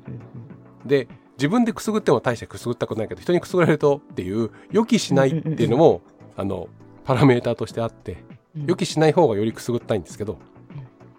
[0.85, 6.01] で自分でくすぐっても大してくすぐったくないけど人にくすぐられるとっていう予期しないっていうのも、
[6.37, 6.69] あの
[7.03, 8.23] パラメーターとしてあって
[8.55, 8.65] うん。
[8.67, 10.37] 予期しない方がよりくすぐったいんですけど、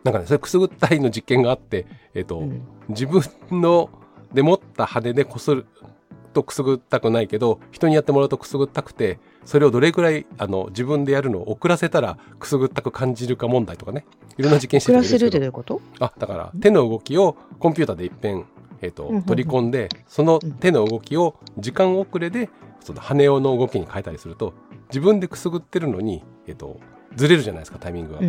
[0.04, 3.20] なんかねそれくすぐったいの実験があって、えっとうん自分
[3.50, 3.90] の
[4.32, 5.66] で持った羽でこする
[6.32, 14.04] とくすぐったくないけど人にやってもらうとくすぐったくてそれをどれくらいあの自分でやるのを遅らせたらくすぐったく感じるか問題とかね。
[14.36, 15.30] いろんな実験してるっるんですけど。
[15.30, 15.80] てどういうこと？
[16.00, 18.44] あだから手の動きをコンピューターでいっぺん、
[18.82, 24.52] えっと取り込んでその手の動きを時間遅れでその羽の動きに変えたりすると
[24.90, 26.78] 自分でくすぐってるのに、えっと
[27.14, 28.20] ずれるじゃないですかタイミングが。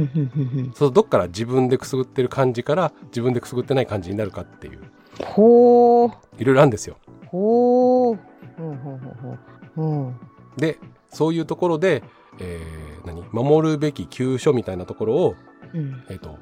[0.75, 4.79] そうどっから自分でくすぐってる感じから自分でくすぐってない感じになるかっていう。
[5.25, 6.13] ほー。
[6.37, 6.95] いろいろあるんですよ。
[7.25, 8.17] ほー。
[8.57, 9.39] ほうほうほうほう
[9.75, 10.13] ほ
[10.57, 12.03] うでそういうところで、
[12.39, 13.23] えー何？
[13.31, 15.35] 守るべき急所みたいなところを、
[15.73, 16.37] うんえー、と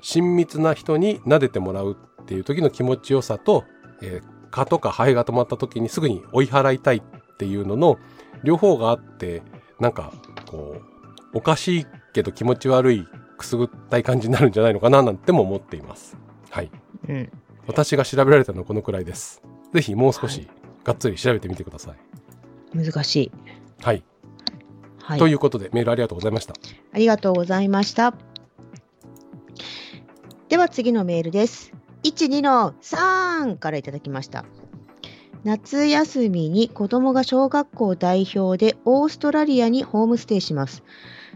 [0.00, 3.64] 親密な人に撫でてもらうっていう時の気持ちよさと、
[4.02, 7.98] えー蚊とかハエが止まった時にすぐに追い払いたいっていうのの
[8.44, 9.42] 両方があって
[9.78, 10.10] なんか
[10.50, 10.76] こ
[11.34, 13.06] うおかしいけど気持ち悪い
[13.36, 16.16] くすぐったい感じになるんじゃないのかななんても思っています。
[16.48, 16.70] はい。
[17.08, 17.30] うん
[17.66, 19.42] 私が調べられたのはこのくらいです。
[19.74, 20.48] ぜひもう少し
[20.82, 21.96] がっつり調べてみてください。
[22.74, 23.32] 難しい。
[23.82, 24.02] はい。
[25.00, 25.18] はい。
[25.18, 26.54] ということでメールありがとうございました。
[26.92, 28.14] ありがとうございました。
[30.48, 31.72] では次のメールです。
[32.02, 34.44] 12の3からいただきました。
[35.44, 40.82] 夏休みに子供が小学校代表でオーストラリアにホームステイします。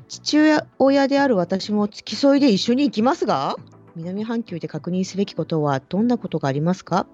[0.08, 0.38] 父
[0.78, 3.56] 親である私も付き添いで一緒に行きますが
[3.96, 7.06] 南半球で確認すべきことはどんなことがありますか？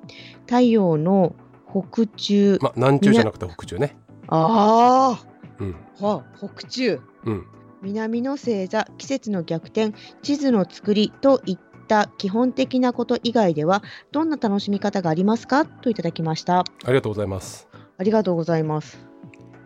[0.46, 1.34] 太陽の
[1.70, 3.96] 北中、ま、南中じゃなくて北中ね。
[4.28, 5.18] あ
[5.58, 5.76] うん。
[6.00, 7.00] あ、は北中。
[7.24, 7.46] うん。
[7.82, 15.64] 南の星座季節の逆転地図の作りといった基本的なこと以外ではどんな楽しみ方がありますか？
[15.64, 17.68] といただきましたありがとうございます。
[17.96, 18.98] ありがとうございます、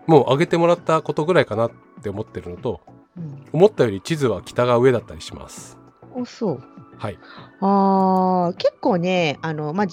[0.07, 1.71] もう挙げてもらったことぐらいかなっ
[2.03, 2.81] て思ってるのと、
[3.17, 5.79] うん、思ったより地図は北が上だったりします。
[6.15, 6.63] おそう
[6.99, 7.19] はい。
[7.61, 9.87] あー結構ねあの、まあ、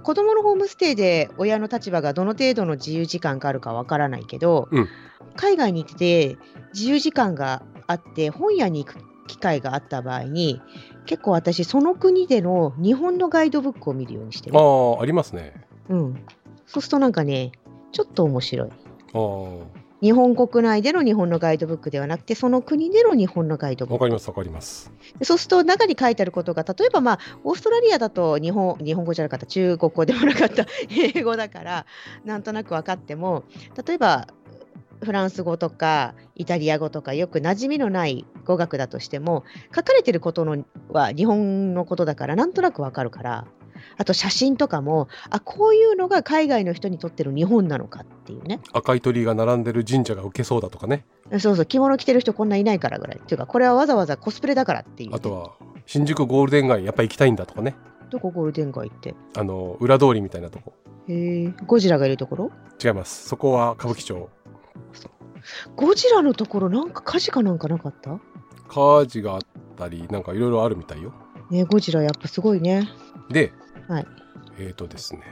[0.00, 4.88] じ子供のホームステイで親の立場がどの程度の自由時間があるかわからないけど、うん
[5.36, 6.38] 海外に行ってて
[6.74, 10.60] 自由時間があって本屋に行く機会があった場合に
[11.06, 14.58] 結構私その国での日本のガイドブックを見るようにしてる。
[14.58, 14.60] あ
[14.98, 15.54] あ、ありますね。
[15.88, 16.26] うん、
[16.66, 17.52] そうするとなんかね
[17.92, 18.68] ちょっと面白い。
[18.68, 18.72] あ
[19.14, 24.92] あ、日本国内での日本のガイドブックではなくてその国での日本のガイドブックわかりますわかります。
[25.18, 31.86] でそうすると中に書いてあることが例えばまあオーストラリアだと日本日本語じゃなかった中国語でもなかった 英語だから
[32.24, 33.44] なんとなく分かっても
[33.86, 34.28] 例えば
[35.02, 39.44] フランス語とかイタリア語とかよく馴染みのない語学だとしても
[39.74, 43.46] 書かれてることのは日本のことだからなんとなく分かるから
[43.96, 51.04] あと写真とかもあこういうのが海外の人にとってる日本なのかっていうね赤い鳥居が並んでる神社が受けそうだとかね。
[51.38, 55.52] そうそう着物着てる人こんないないからぐらいっていうかこれはわざわざコスプレだからっていうあとは、
[55.86, 57.76] 新宿ゴールデン街やっぱ行きたいんだとかね。
[58.10, 59.14] どこゴールデン街って？
[59.36, 60.72] あの、裏通りみたいなとこ。
[61.08, 62.50] へえゴジラがいるところ？
[62.82, 63.28] 違います。
[63.28, 64.28] そこは歌舞伎町。
[65.76, 68.18] ゴジラのところなんか火事かなんかなかった？
[68.68, 69.40] 火事があっ
[69.76, 71.12] たり、なんかいろいろあるみたいよ。
[71.50, 72.88] ねゴジラやっぱすごいね。
[73.30, 73.52] で、
[73.92, 74.06] はい
[74.58, 75.22] えっ、とですね。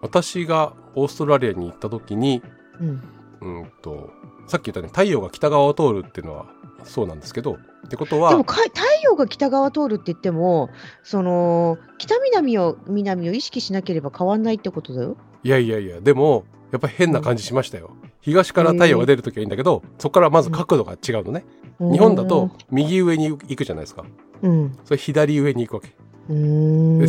[0.00, 2.42] 私がオーストラリアに行った時に、
[2.80, 3.02] うん。
[3.40, 4.10] うんと
[4.48, 6.46] さっき言ったね太陽が北側を通るっていうのは
[6.82, 7.54] そうなんですけど
[7.86, 10.70] ってことではもか太陽が北側通るって言っても
[11.04, 15.16] その北南を南を意識しなければ変わんないってことだよ。
[15.44, 17.90] いやいやいやでもやっぱり変な感じしましたよ。
[18.20, 21.44] 東から太陽が出るときはいいんだけど、そこからまず角度が違うのね。
[21.78, 24.04] 日本だと右上に行くじゃないですか。
[24.42, 25.96] うん、それ左上に行くわけ。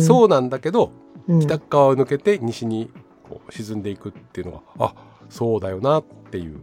[0.00, 0.92] そうなんだけど、
[1.28, 2.90] うん北側を抜けて西に
[3.22, 4.94] こう沈んでいくっていうのが、あ
[5.28, 6.60] そうだよなっていう。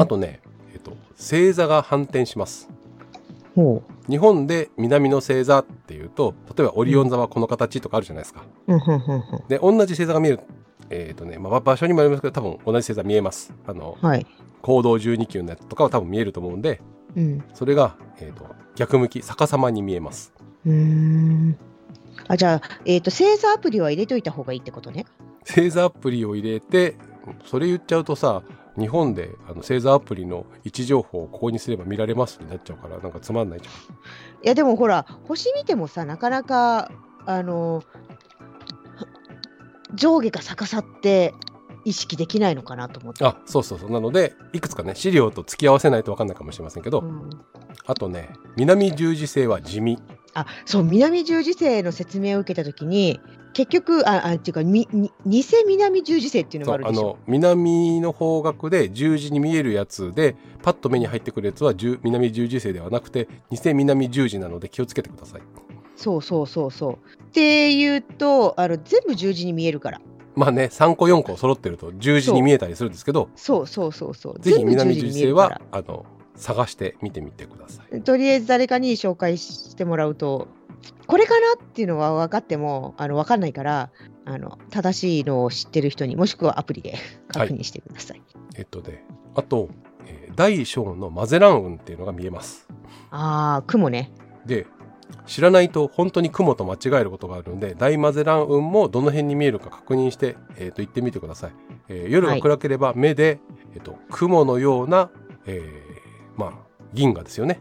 [0.00, 0.40] あとね、
[0.72, 2.68] えっと、星座が反転します。
[3.54, 8.44] ほ日本で南の星座っていうと、例えばオリオン座はこの形とかあるじゃないですか。
[8.66, 8.80] ううん
[9.48, 10.40] で、同じ星座が見える。
[10.90, 13.54] えっ、とね、まあ、場所にもありますけど、多分同じ星座見えます。
[13.66, 14.26] あの、はい。
[14.60, 16.82] 行動12級のやつとかは多分見えると思うんで、
[17.16, 17.44] うん。
[17.54, 20.33] それが、えっ、と、逆向き、逆さまに見えます。
[20.66, 21.58] うーん。
[22.28, 25.04] あ、じゃあ、えっ、と、星座アプリは入れといた方がいいってことね。
[25.46, 26.96] 星座アプリを入れて、
[27.44, 28.42] それ言っちゃうとさ、
[28.78, 33.74] 日本であの星座アプリの位置情報をここにすれば見られますになっちゃうから、なんかつまんないじゃん。
[34.44, 36.90] いや、でもほら、星見てもさ、なかなか、
[37.26, 37.82] あの、
[39.94, 41.34] 上下が逆さって
[41.84, 43.24] 意識できないのかなと思って。
[43.24, 43.90] あ、そうそうそう。
[43.90, 47.30] なので、いくつかね、資料と付き合わせないと分かんないかもしれませんけど、うん
[47.86, 49.98] あとね、南十字星は地味。
[50.34, 53.20] あそう南十字星の説明を受けたときに
[53.54, 57.02] 結局ああっていうかみに偽南十字星っていうのがあるでしょ。
[57.02, 65.42] の南の方角で十字に見えるやつでパッと目に入ってくるやつは十南十字星ではなくて偽南十字なので気をつけてください。
[65.96, 67.22] そうそうそうそう。
[67.22, 70.00] っていうとあの全部十字に見えるから。
[70.34, 73.28] まあね3個4個揃ってると十字に見えたりするんですけど。
[73.36, 74.40] そうそうそうそう。
[74.40, 76.04] ぜひ南十字星はあの
[76.36, 77.94] 探して見てみてください。
[77.94, 80.48] らとりあえず誰かに紹介してもらうと
[81.06, 83.90] これかなっていうのは分かってもあの分かんないから
[84.24, 86.94] あの正しいのを知ってる人にもしくはアプリで
[87.28, 88.22] 確認してください、
[88.56, 89.04] えっとね
[89.34, 89.68] あと、
[90.06, 92.66] えー大小のマゼラン雲っていうのが見えます。
[93.12, 94.10] ああ雲ね。
[94.44, 94.66] で
[95.26, 101.52] 知らないと本当に雲と間違えることがあるので大マゼラン雲もどの辺に見えるか確認して、えー、と行ってみてください、
[101.88, 103.38] えー夜が暗ければ目で、
[103.74, 105.10] えー、と雲のような、
[105.46, 105.83] えー
[106.36, 106.52] まあ
[106.92, 107.60] 銀河ですよね。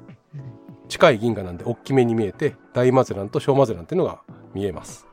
[0.89, 4.21] 近い銀河なんで大きめに見えて大マゼランと小マゼランっていうのが
[4.53, 5.07] 見えます。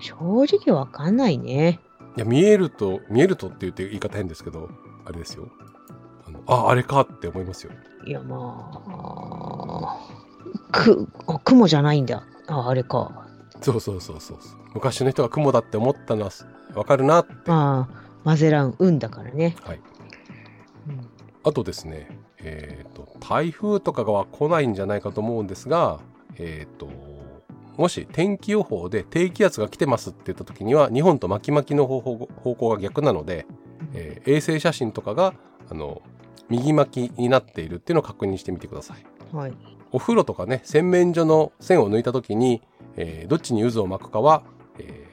[0.00, 1.80] 正直分かんないね。
[2.16, 4.70] いや見えると見えるとって言って言い方変ですけど
[5.04, 5.48] あれですよ。
[6.26, 7.72] あのああれかって思いますよ。
[8.06, 9.98] いやまあ
[10.72, 12.24] くあ雲じゃないんだ。
[12.46, 13.26] ああれか。
[13.60, 14.38] そうそうそうそう。
[14.74, 16.30] 昔の人が雲だって思ったのは
[16.74, 17.32] わかるなって。
[17.46, 19.80] まあマゼラン運だからね、はい。
[20.88, 21.06] うん。
[21.44, 22.08] あとですね、
[22.38, 22.93] えっ、と、
[23.28, 26.00] 台風とかは来ないんじゃないかと思うんですが、
[26.36, 26.88] えっ、と、
[27.76, 32.00] もし天気予報で低気圧が来てますって言った時には、日本と巻き巻きの方
[32.54, 33.46] 向が逆なので、
[33.94, 35.34] えー衛星写真とかが、
[35.70, 36.02] あの、
[36.48, 39.34] 右巻きになっているっていうのを確認してみてください。
[39.34, 39.52] はい
[39.90, 42.62] お風呂とかね、洗面所の線を抜いた時に、
[42.96, 44.42] えーどっちに渦を巻くかは、
[44.78, 45.04] えー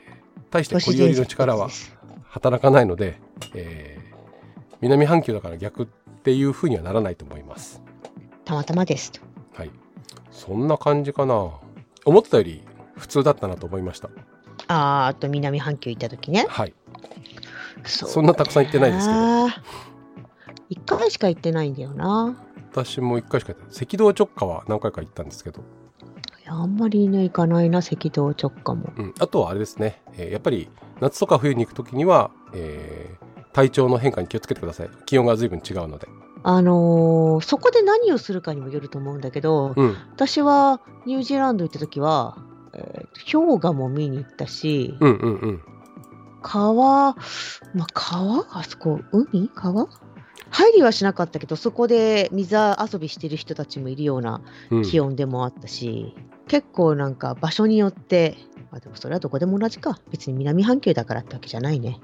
[0.49, 1.69] 大してコリオリの力は
[2.23, 3.21] 働かないので、
[3.53, 4.11] えー
[4.81, 5.85] 南半球だから逆っ
[6.23, 7.81] ていう風にはならないと思います。
[8.45, 9.21] たまたまですと
[9.53, 9.71] はい。
[10.31, 11.51] そんな感じかな。
[12.05, 12.63] 思ってたより
[12.95, 14.09] 普通だったなと思いました。
[14.67, 16.73] あーあと南半球行った時ねはい。
[17.83, 19.53] そそんなたくさん行ってないですけど、ど
[20.69, 22.35] 一回しか行ってないんだよな
[22.71, 23.83] 私も一回しか行って。
[23.83, 25.63] 赤道直下は何回か行ったんですけど、
[26.47, 29.13] あんまりね行かないな赤道直下もうん。
[29.19, 30.69] あとはあれですね、えーやっぱり
[30.99, 34.89] 夏とか冬に行くときには、えー体調の変化に気をつけてください。
[35.05, 36.07] 気温が随分違うので。
[36.43, 39.95] あのーそこで何をするかにもよると思うんだけど、うん。
[40.13, 42.37] 私はニュージーランド行った時は、
[42.73, 45.61] えー氷河も見に行ったし、うんうんうん。
[46.41, 47.13] 川、
[47.75, 48.45] まあ、川？
[48.57, 49.49] あそこ、海？
[49.53, 49.87] 川？
[50.49, 56.15] 入りはしなかったけど、そこで水遊びしてる人たちもいるようなうん、気温でもあったし、
[56.47, 58.35] 結構なんか場所によって、
[58.71, 59.99] まあ、でもそれはどこでも同じか。
[60.09, 61.99] 別に南半球だからってわけじゃないね。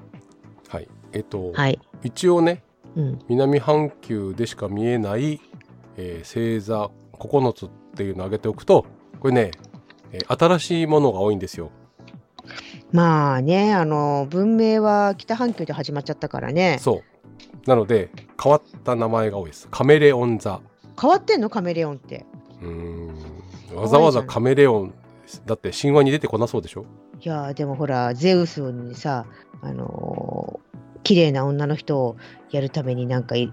[0.68, 0.88] はい。
[1.12, 1.80] えっ、と、はい。
[2.02, 2.62] 一応ね、
[2.98, 3.18] うん。
[3.28, 5.40] 南半球でしか見えない、
[5.96, 8.84] えー星座9つっていうのを挙げておくと
[9.20, 9.50] これね、
[10.12, 11.70] えー新しいものが多いんですよ。
[12.92, 16.78] まあね、あの、文明は北半球で始まっちゃったからね。
[16.80, 17.02] そ
[17.66, 17.68] う。
[17.68, 18.10] なので
[18.42, 19.68] 変わった名前が多いです。
[19.70, 20.60] カメレオン座。
[21.00, 21.50] 変わってんの？
[21.50, 22.24] カメレオンって。
[22.62, 22.68] うー
[23.74, 23.76] ん。
[23.76, 24.94] わざわざカメレオン
[25.44, 26.86] だって神話に出てこなそうでしょ？
[27.20, 29.26] いやーでもほらゼウスにさ
[29.60, 30.78] あのー
[31.08, 32.18] 綺麗な女の人を
[32.50, 33.50] やるためになんかい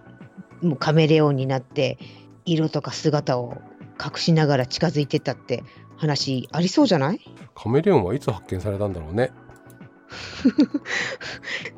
[0.62, 1.98] もうカメレオンになって
[2.44, 3.62] 色とか姿を
[3.98, 5.64] 隠しながら近づいてったって
[5.96, 7.22] 話ありそうじゃない？
[7.56, 9.32] カメレオンはいつ発見されたんだろうね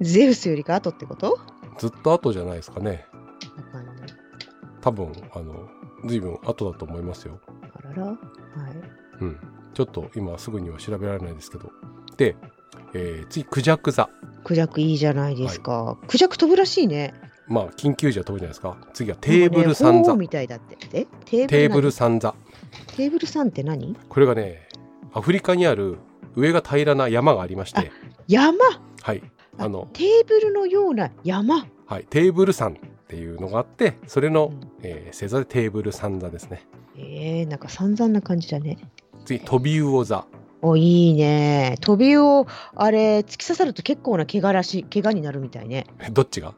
[0.02, 1.38] ゼウスよりか後ってこと？
[1.78, 3.06] ずっと後じゃないですかね。
[3.56, 3.96] わかんない。
[4.82, 5.70] 多分、あの、
[6.08, 7.40] 随分後だと思いますよ。
[7.76, 8.06] あらら。
[8.06, 8.18] はい。
[9.22, 9.38] うん。
[9.76, 11.70] ちょっと今すぐには調べられないですけど。
[12.18, 12.36] で、
[12.94, 14.10] えー次、クジャク座。
[14.44, 15.98] クジャクいいじゃないですか。
[16.08, 17.14] クジャク飛ぶらしいね。
[17.48, 18.78] まあ、緊急時は飛ぶじゃないですか。
[18.94, 20.14] 次はテーブル三座。
[20.14, 20.78] ねみたいだって。
[20.94, 21.06] え？
[21.26, 22.36] テーブル三座。
[22.96, 23.96] テーブルさんって何？
[24.10, 24.68] これがね、
[25.14, 25.98] アフリカにある
[26.36, 27.92] 上が平らな山がありまして、
[28.28, 28.58] 山？
[29.02, 29.24] はい。
[29.58, 31.68] あの、テーブルのような山？
[31.86, 32.06] はい。
[32.10, 32.76] テーブル山っ
[33.08, 36.68] ていうのがあって、それのう、んえー星座でテーブル三座ですね。
[36.98, 38.78] えー、なんか散々な感じだね。
[39.26, 40.26] 次、飛び魚座。
[40.62, 41.78] お、いいね。
[41.82, 45.86] 飛びを、あれ、突き刺さると結構な怪我らしい、怪我になるみたいね。
[46.12, 46.54] どっちが？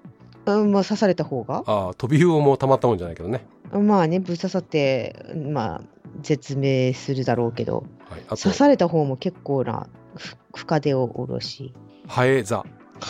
[0.46, 1.64] うん、まあ刺された方が。
[1.68, 3.46] ああ、飛び魚もたまったもんじゃないけどね。
[3.72, 5.82] まあね、ぶっ刺さって、まあ、
[6.22, 8.22] 絶命するだろうけど、はい。
[8.38, 11.74] 刺、された方も結構なふ深手を下ろし、
[12.08, 12.66] ハエ座。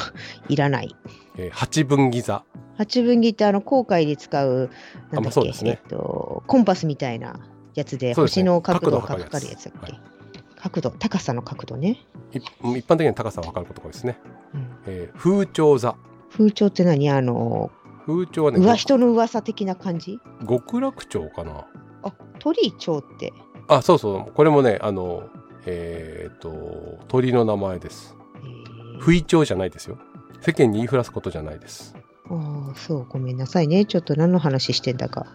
[0.49, 0.95] いらない。
[1.37, 2.43] えー八分岐座。
[2.77, 4.69] 八分岐ってあの航海で使う
[5.11, 7.39] なんだっけ、ねえっと、コンパスみたいな
[7.75, 10.18] やつで星の角度が角度測るやつかかるやつだっけ、は
[10.61, 12.37] 角度高さの角度ね、い
[12.77, 14.19] 一般的に高さは分かることが多いですね。
[14.53, 15.95] うん、えー風潮座。
[16.31, 17.09] 風潮って何？
[17.09, 17.71] あの
[18.05, 20.19] 風潮はね、人の噂的な感じ？
[20.47, 21.65] 極楽鳥かな。
[22.03, 23.33] あ鳥居町って
[23.67, 24.31] あ、そうそう。
[24.33, 25.29] これもね、あの、
[25.65, 28.15] えっ、と、鳥の名前です。
[28.35, 29.97] えー不意鳥じゃないですよ。
[30.41, 31.95] 世間に言いふらすことじゃないです。
[32.29, 35.25] ああそうごめんなさいねちょっと何の話してんだか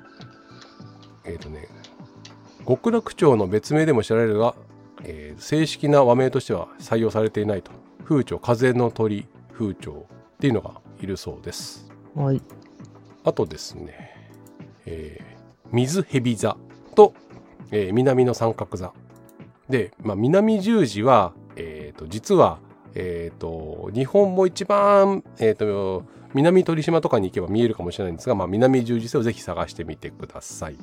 [1.25, 1.69] えっ、とね、
[2.69, 4.55] 極楽鳥の別名でも知られるが、
[5.05, 7.71] えー正式な和名としては採用されていないと。
[8.05, 10.01] 風鳥、風の鳥、風鳥っ
[10.39, 11.91] ていうのがいるそうです。
[12.15, 12.41] はい
[13.25, 14.31] あとですね、
[14.87, 15.35] えー
[15.73, 16.57] 水蛇座
[16.95, 17.15] と、
[17.71, 18.93] えー南の三角座。
[19.69, 22.59] で、まあ、南十字は、えーと、実は、
[22.95, 30.77] えーと、日本も一番、えーと、南鳥島とかに行けば見えるかもしれないんですが、まあ、南十字星をぜひ探してみてください。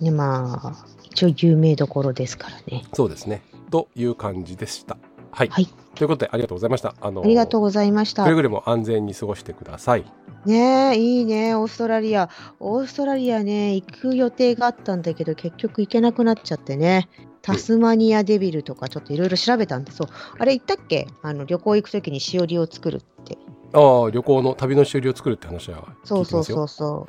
[0.00, 3.42] ねまあ一応有名どころですからねそうですね。
[3.72, 4.96] という感じでした。
[5.32, 5.48] はい。
[5.48, 5.66] はい。
[5.94, 6.94] ということで、ありがとうございました。
[7.00, 8.22] あのありがとうございました。
[8.22, 10.04] くれぐれも安全に過ごしてください。
[10.44, 12.28] ねえいいねオーストラリア。
[12.60, 17.08] オーストラリアね行く予定があったんだけど結局行けなくなっちゃってね。
[17.40, 20.08] タスマニアデビルとかちょっといろいろ調べたんでそう。
[20.38, 21.08] あれ言ったっけ？
[21.22, 23.38] あの旅行行く時にしおりを作るって。
[23.72, 26.16] ああ、旅行の旅の終了を作るって話は聞いてますよ。
[26.16, 27.06] そうそうそうそ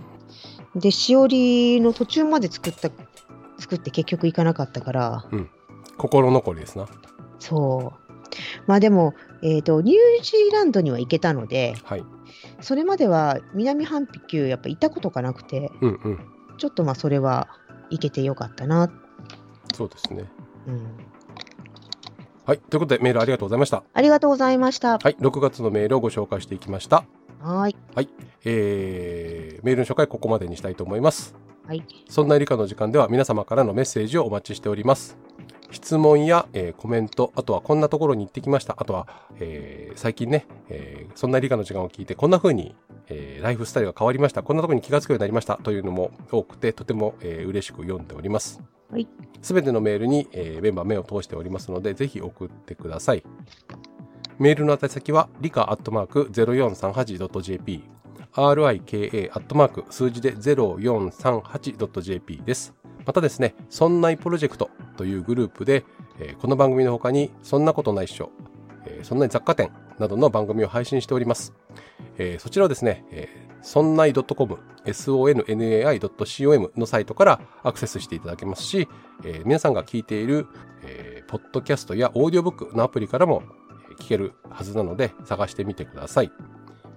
[0.76, 0.80] う。
[0.80, 2.90] でしおりの途中まで作った
[3.60, 5.26] 作って結局行かなかったから
[5.98, 6.88] 心残りですな。
[7.40, 8.04] そう
[8.66, 9.14] まあでも、
[9.44, 12.04] えー、とニュージーランドには行けたのではい。
[12.62, 16.20] それまでは南半球やっぱ行ったことがなくてうんうん。
[16.58, 17.48] ちょっとまあそれは
[17.90, 18.92] 行けてよかったな、
[19.74, 20.26] そうですね。
[20.68, 20.88] うん、
[22.46, 22.60] はい。
[22.60, 23.84] ということで、メールありがとうございました。
[23.94, 25.16] ありがとうございましたはい。
[25.20, 27.06] 6月のメールをご紹介していきました。
[27.42, 27.70] はー
[28.02, 28.10] い
[28.46, 31.36] えー、メールの紹介ここまでにしたいと思います。
[31.66, 35.18] はいそんな理科の時間では皆様からのメッセージをお待ちしております。
[35.74, 38.76] 質問や、えーコメント、あとはこんなところに行ってきました。
[38.78, 39.08] あとは、
[39.40, 42.76] えー最近ね、えーそんな理科の時間を聞いてこんな風に、
[43.08, 44.44] えーライフスタイルが変わりました。
[44.44, 45.58] こんなところに気がつくようになりました。
[45.58, 48.62] というのも多くて、とても、えー嬉しく読んでおります。
[48.92, 49.08] はい
[49.42, 53.24] すべてのメールに、えーメンバー目を通しておりますので、ぜひ送ってください。
[54.40, 57.84] メールの宛先は、理科アットマーク 0438.jp、
[58.36, 62.74] rika アットマーク数字で 0438.jp です。
[63.06, 65.84] またですね、そんないプロジェクトというグループで、
[66.20, 68.30] えーこの番組の他に、そんなことないっしょ、
[68.86, 71.54] えーそんない雑貨店などの番組を配信しております。
[72.18, 78.90] えーそちらをですね、えーそんない .com、sonnai.com のサイトからアクセスしていただけますし、
[79.24, 80.48] えー皆さんが聞いている、
[80.84, 83.44] えーポッドキャストやオーディオブックのアプリからも
[84.00, 86.32] 聞けるはずなので探してみてください。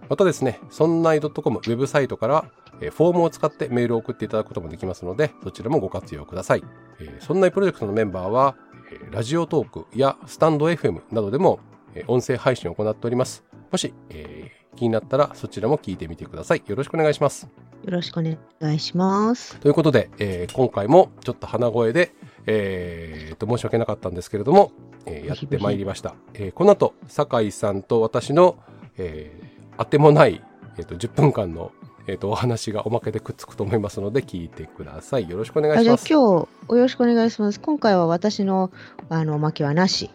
[0.09, 2.44] またですね、そんない .com ウェブサイトから
[2.80, 6.62] えーフォームを使ってメールを送っていただくこともできますので、そちらもご活用ください。
[7.00, 8.56] えーそんないプロジェクトのメンバーは、
[8.92, 11.60] えーラジオトークやスタンド FM などでも
[11.94, 13.44] えー音声配信を行っております。
[13.70, 16.62] もし、えー気になったらそちらも聞いてみてください。
[16.66, 17.48] よろしくお願いします。
[17.84, 18.36] よろしくお願
[18.74, 22.12] いしますということで、えー今回もちょっと鼻声で、
[22.46, 24.72] えーと申し訳なかったんですけれども、
[25.06, 26.14] えーやってまいりました。
[26.34, 28.58] えーこの後、酒井さんと私の、
[28.98, 30.42] えーあてもない、
[30.78, 31.72] えーと10分間の、
[32.07, 35.28] えーとお話がおまけでくっつくと思いますので聞いてください。
[35.28, 36.12] よろしくお願いあじゃあします。
[36.12, 38.70] 今日およろしくお願いします今回は私の
[39.09, 40.11] あのおまけはなし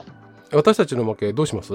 [0.54, 1.74] 私たちのおまけどうします？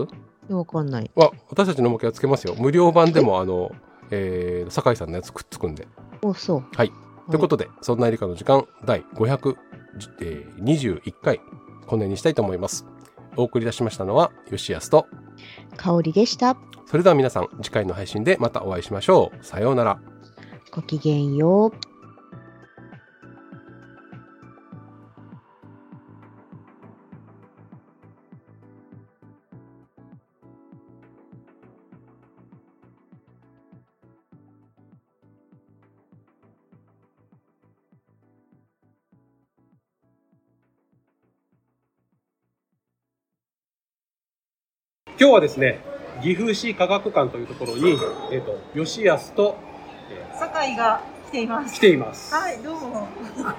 [0.48, 2.54] わかんないわ私たちのおまけはつけますよ。
[2.58, 3.72] 無料版でもあの、
[4.10, 5.86] えー酒井さんのやつくっつくんで。
[6.22, 6.92] おそうはい。
[7.28, 12.86] ということで、そんな理科の時間第521回、この辺にしたいと思います。
[13.36, 15.06] お送りいたしましたのは吉安と
[15.76, 16.56] 香りでした。
[16.86, 20.00] それでは皆さん次回の配信でまたお会いしましょうさようなら
[20.70, 21.72] ごきげんよう。
[45.18, 47.98] 今日はですね岐阜市科学館というところに、
[48.32, 49.56] えー、と吉安と、
[50.10, 51.80] え酒井が来ていまー来す。
[51.80, 53.08] ています、はい、どうも。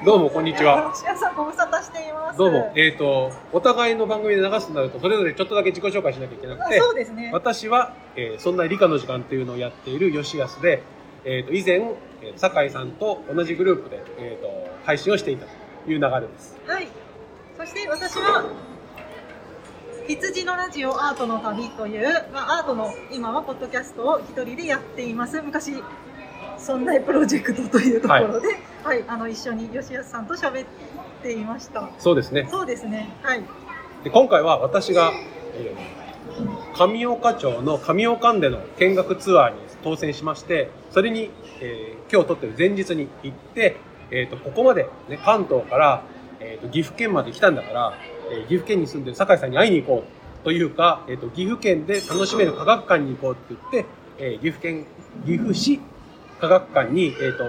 [0.05, 2.37] どうもこんにちはシアさんご無沙汰しています。
[2.37, 7.29] どうも、えっ、と、お互いの番組で流すとなると、それぞれちょっとだけ自己紹介しなきゃいけなくあて、そうですね。
[7.33, 10.81] 私は、えーそんな理科の時間っていうのをやっている吉安で、
[11.25, 11.75] えっ、と、以前、
[12.21, 14.49] えー酒井さんと同じグループで、えっ、と、
[14.85, 16.57] 配信をしていたという流れです。
[16.65, 16.87] はい。
[17.57, 18.45] そして私は、
[20.07, 25.41] 羊のラジオアートの旅という、まあ、アートの今はポッドキャストを一人でやっています。
[25.41, 25.83] 昔、
[26.57, 28.47] そんなプロジェクトというところで、
[28.83, 30.67] はい、あの、一緒に吉安さんと喋っ
[31.21, 31.89] ていました。
[31.99, 32.47] そうですね。
[32.49, 33.09] そうですね。
[33.21, 33.43] はい。
[34.05, 35.11] で今回は私が、
[35.55, 35.97] えー
[36.77, 43.77] 上岡町の上岡んでの見学ツアーに当選しまして、それに、えー今日撮ってる前日に行って、
[44.11, 46.03] えっ、と、ここまで、ね、関東から、
[46.39, 47.93] えーと岐阜県まで来たんだから、
[48.31, 53.85] えー岐阜県に住んでる酒井さんに会いに行こうというか、えっ、と、岐阜県で楽しめる科学館に行こうって言って、
[54.17, 54.85] えー岐阜県、
[55.25, 55.79] 岐阜市
[56.39, 57.43] 科学館に、えっ、と、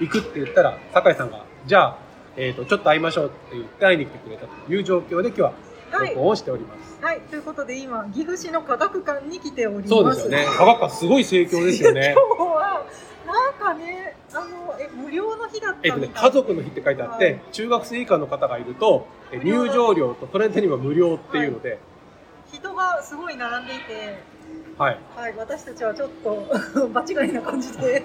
[0.00, 1.98] 行くって言ったら、酒井さんが、じゃあ、
[2.36, 5.52] えっ、と、ちょっと会いましょうって言って会いに来てくれたという状況で今日は
[5.90, 6.20] はい録。
[6.20, 6.98] 音をしております。
[7.02, 7.20] はい。
[7.20, 9.88] ということで、今、岐阜市の科学館に来ております。
[9.88, 10.46] そうですよね。
[10.56, 12.14] 科学館すごい盛況ですよね。
[12.14, 12.86] 今日は
[13.26, 17.40] なんかねあのえ無料の日だったえっとね、家族の日って書いてあって、はい。
[17.52, 21.78] 中学生以下の方がいると、え入場料とトレンテニは無料っていうので、
[22.52, 24.18] 人がすごい並んでいて、
[24.78, 24.98] はい。
[25.16, 26.46] はい、私たちはちょっと
[26.92, 28.02] 場違いな感じで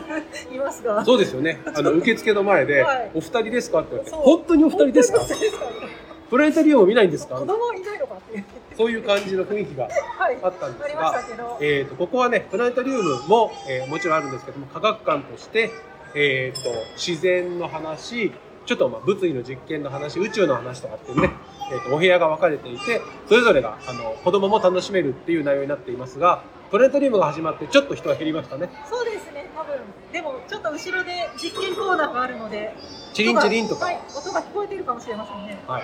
[0.52, 1.04] いますが。
[1.04, 1.60] そうですよね。
[1.74, 3.10] あの、 受付の前で、はい。
[3.14, 5.18] お二人ですかって言われて、本当にお二人ですか？
[5.20, 5.90] 本当にお二人ですか？
[6.30, 7.36] トレンテニウムを見ないんですか？
[7.36, 8.42] 子供いないのかって
[8.76, 15.70] そういう感じの雰囲気がはいあったんですが、けど、えっ、と、ここはね、プラネタリウムも、えーもちろんあるんですけども、科学館として、
[16.14, 18.32] えっ、と、自然の話、
[18.66, 21.30] ちょっとまあ物理の実験の話、宇宙の話とかっていうね、
[21.72, 28.68] えーとお部屋が分かれていて、それぞれがあの子供も楽しめるっていう内容になっていますが、プラネタリウムが始まってちょっと人が減りましたね。
[28.90, 29.78] そうですね多分
[30.12, 32.74] でもちょっと後ろで実験コーナーがあるので
[33.12, 33.84] チリンチリンとか。
[33.84, 35.82] はい、音が聞こえてるかもしれませんねはい。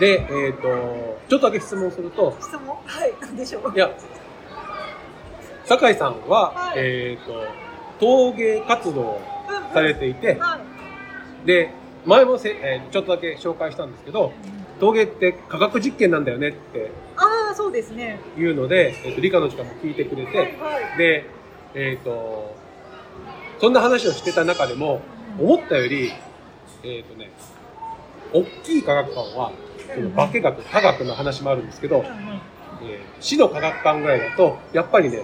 [0.00, 0.62] で、えっ、と、
[1.28, 2.76] ちょっとだけ質問すると、質問？
[2.84, 3.72] はい何でしょう？
[3.74, 3.90] いや、
[5.64, 6.78] 酒井さんは、はい。
[6.78, 7.44] えっ、と、
[8.00, 9.20] 陶芸活動を
[9.72, 10.58] されていて、は
[11.44, 11.46] い。
[11.46, 11.70] で、
[12.04, 14.32] 前もせ、えーちょっとだけ紹介したんですけど、
[14.80, 18.18] 陶芸って科学実験なんだよねってああそうですね。
[18.36, 20.98] いうので、えっ、と、理科の時間も聞いてくれて、はいはい。
[20.98, 21.26] で、
[21.74, 22.56] えっ、と、
[23.60, 25.00] そんな話をしてた中でも、
[25.38, 26.12] 思ったより、
[26.82, 27.30] えっ、とね、
[28.32, 29.52] 大きい科学館は、
[29.94, 35.22] その化学、科学の話もあるんですけど、えー市の科学館ぐらいだと、やっぱりね、えー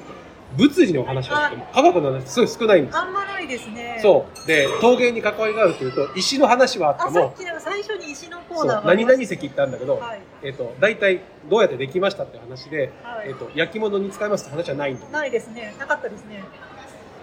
[0.00, 0.16] と
[0.56, 3.02] 物理の話があっても、科学の話すごい少ないんですよ。
[3.02, 4.46] あんまないですねそう。
[4.46, 15.10] で、陶芸に関わりがあるというと、石の話はあってもあさっ、きの最初に石のコーナー何々石ってあるんだけど、はいえっ、と、大体どうやってできましたって話で、はいえっ、と、焼き物に使いますって話はないんだよ。
[15.10, 16.42] ないですねなかったですね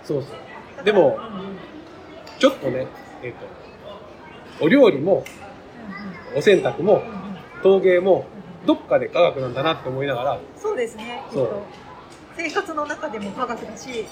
[0.04, 0.28] そうそ
[0.82, 0.86] う。
[0.86, 1.58] でもうん
[2.40, 2.88] ちょっとね、
[3.24, 3.34] えっ、
[4.60, 5.24] と、お料理も、
[6.36, 7.04] お洗濯も
[7.62, 8.26] 陶芸も、
[8.66, 11.64] どっかで科学なんだなって思いながら、そうですねそうと
[12.38, 14.06] 生活の中でも科学だし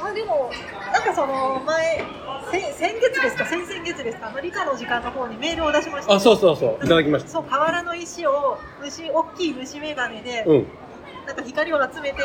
[0.00, 0.50] まあでも
[0.92, 2.04] なんかその前
[2.50, 3.46] せ先月ですか？
[3.46, 4.28] 先々月ですか？
[4.28, 7.28] あの理科の時間の方にメールを出しましたあ、そうそうそう、いただきました。
[7.30, 10.66] そう河原の石を虫大きい虫眼鏡で、うん。
[11.26, 12.16] なんか光を集めて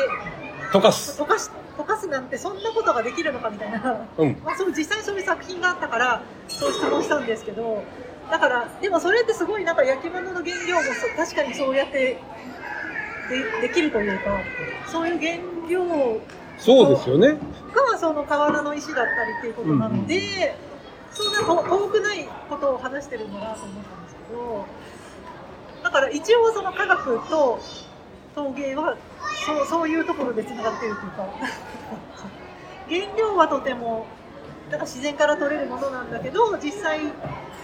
[0.72, 1.20] 溶かす。
[1.20, 4.36] 溶かし溶かすなんてそんなことができるのかみたいなうん。
[4.44, 7.82] まあ、そう実際にそういう作品があったからそう質問したんですけど
[8.30, 12.18] だからでもそれってすごいなんか焼き物の原料もそ確かにそうやって
[13.28, 14.40] でできるというか
[14.86, 15.38] そういう原
[15.68, 16.20] 料
[16.58, 17.38] そうですよね。
[17.74, 20.54] がその瓦の石だったりっていうことなので、
[21.12, 24.66] そんなと遠くないことを話してるんだなと思ったんですけど
[25.82, 27.60] だから一応その科学と
[28.34, 28.96] 陶芸は
[29.46, 31.28] そうそういうところでつながってるというか
[32.88, 34.06] 原料はとても
[34.70, 37.00] なんか自然から取れるものなんだけど実際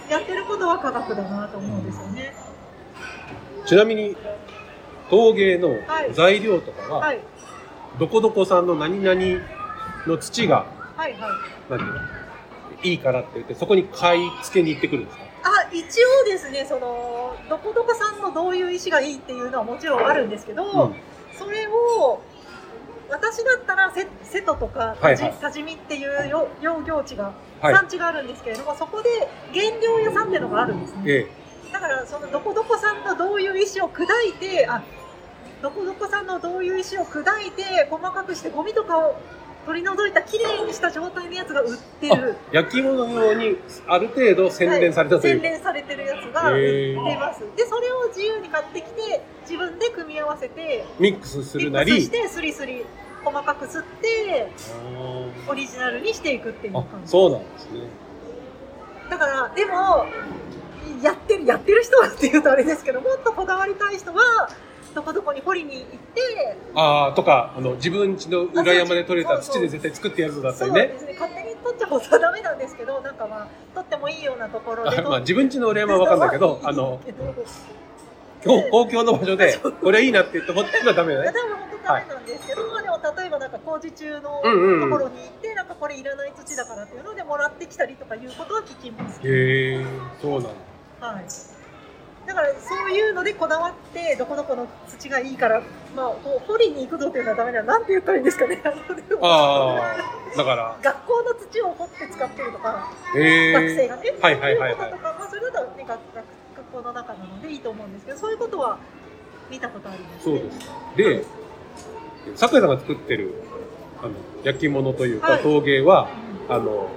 [0.09, 2.33] やってることは科学だなと思うんですよね。
[3.65, 4.15] ちなみに、
[5.09, 6.13] 陶芸のはい。
[6.13, 7.19] 材料とかは、はい。
[7.99, 9.21] どこどこさんの何々
[10.05, 10.65] の土が、
[10.95, 11.21] はいはい。
[11.69, 11.99] なんていうの
[12.83, 15.23] いいからって言って、そこに買い付けに行ってくるんですか？
[15.43, 20.95] ああ一応ですね、その、どこどこさんのどういう石がいいっていうのはもちろんあるんですけど、うん。
[21.37, 22.21] それを、
[23.09, 27.75] 私だったら瀬瀬戸とか多治見っていうよ養業地が、はい。
[27.75, 29.09] 産地があるんですけれども、そこで
[29.53, 31.01] 原料屋さんっていうのがあるんですね。
[31.05, 31.27] え。
[31.71, 34.83] だからそのどこどこさんのどういう石を砕いてあ
[35.61, 39.19] どこどこさんのどういう石を砕いて細かくしてゴミとかを
[39.67, 45.43] 取り除いたきれいにした状態のやつが売ってる、焼き物用にある程度洗練されたというか。
[45.43, 52.11] 洗練されてるやつが売ってますでそれを自由に買ってきて自分で組み合わせてミックスするなりミックスし。
[52.11, 52.85] てスリスリ
[53.25, 54.49] 細かく吸って
[54.85, 57.81] あオリジナルにしていくっていう感じそうなんですね。
[59.09, 60.05] だからでも
[61.03, 64.49] やってるやってる人はっていうとあれですけどもっとこだわりたい人は
[64.97, 65.83] どこどこに掘りに行っ
[66.15, 70.81] てああ、とか、あの、自分家の裏山で採れた土で絶対作ってやるぞだったりね。
[70.81, 76.99] そうですね勝手に取っちゃ本当はダメなんですけどなんかまあ取ってもいいようなところであ まあ、自分家の裏山はわかんないけど、 あの、
[78.43, 79.53] 公公共の場所で、
[79.83, 81.27] これいいなって言ってはダメだね。
[81.27, 89.19] 多分本当ダメなんですけど、まあでも例えばなんか工事中のうんうんうんところに行って、なんかこれいらない土だからっていうのでもらってきたりとかいうことは聞きます。
[89.23, 89.85] へえ、
[90.19, 90.49] そうなんだ。
[90.99, 91.56] はい。
[92.27, 95.61] だからそういうのでこだわってどこどこの土がいいから、
[95.95, 96.09] まあ
[96.45, 97.73] 掘りに行くぞっていうのはダメだな。
[97.75, 98.61] なんて言ったらいいんですかね。
[98.63, 99.75] ああ
[100.33, 103.53] あ、だから、学校の土を掘って使ってるとか、へえ。
[103.53, 106.25] 学生がね、はいはいはいはいそういうこととか、まあそれだったらね学学
[106.57, 108.77] 学校の中なのでいいと思うんですけど、そういうことは
[109.49, 110.73] 見たことあります、そうですか。
[110.97, 111.23] で、
[112.35, 113.35] 酒井さんが作ってる、
[114.01, 114.11] あの、
[114.43, 116.09] 焼き物というかはい陶芸は、
[116.49, 116.89] うんあの、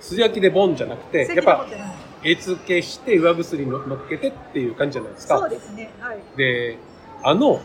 [0.00, 1.66] 素焼きでボンじゃなくて、やっぱ、
[2.24, 5.48] 絵付けして上薬の乗っけてっていう感じじゃないですそうか。
[5.48, 5.90] ですね。
[6.00, 6.18] はい。
[6.36, 6.78] で、
[7.22, 7.60] あの、うん。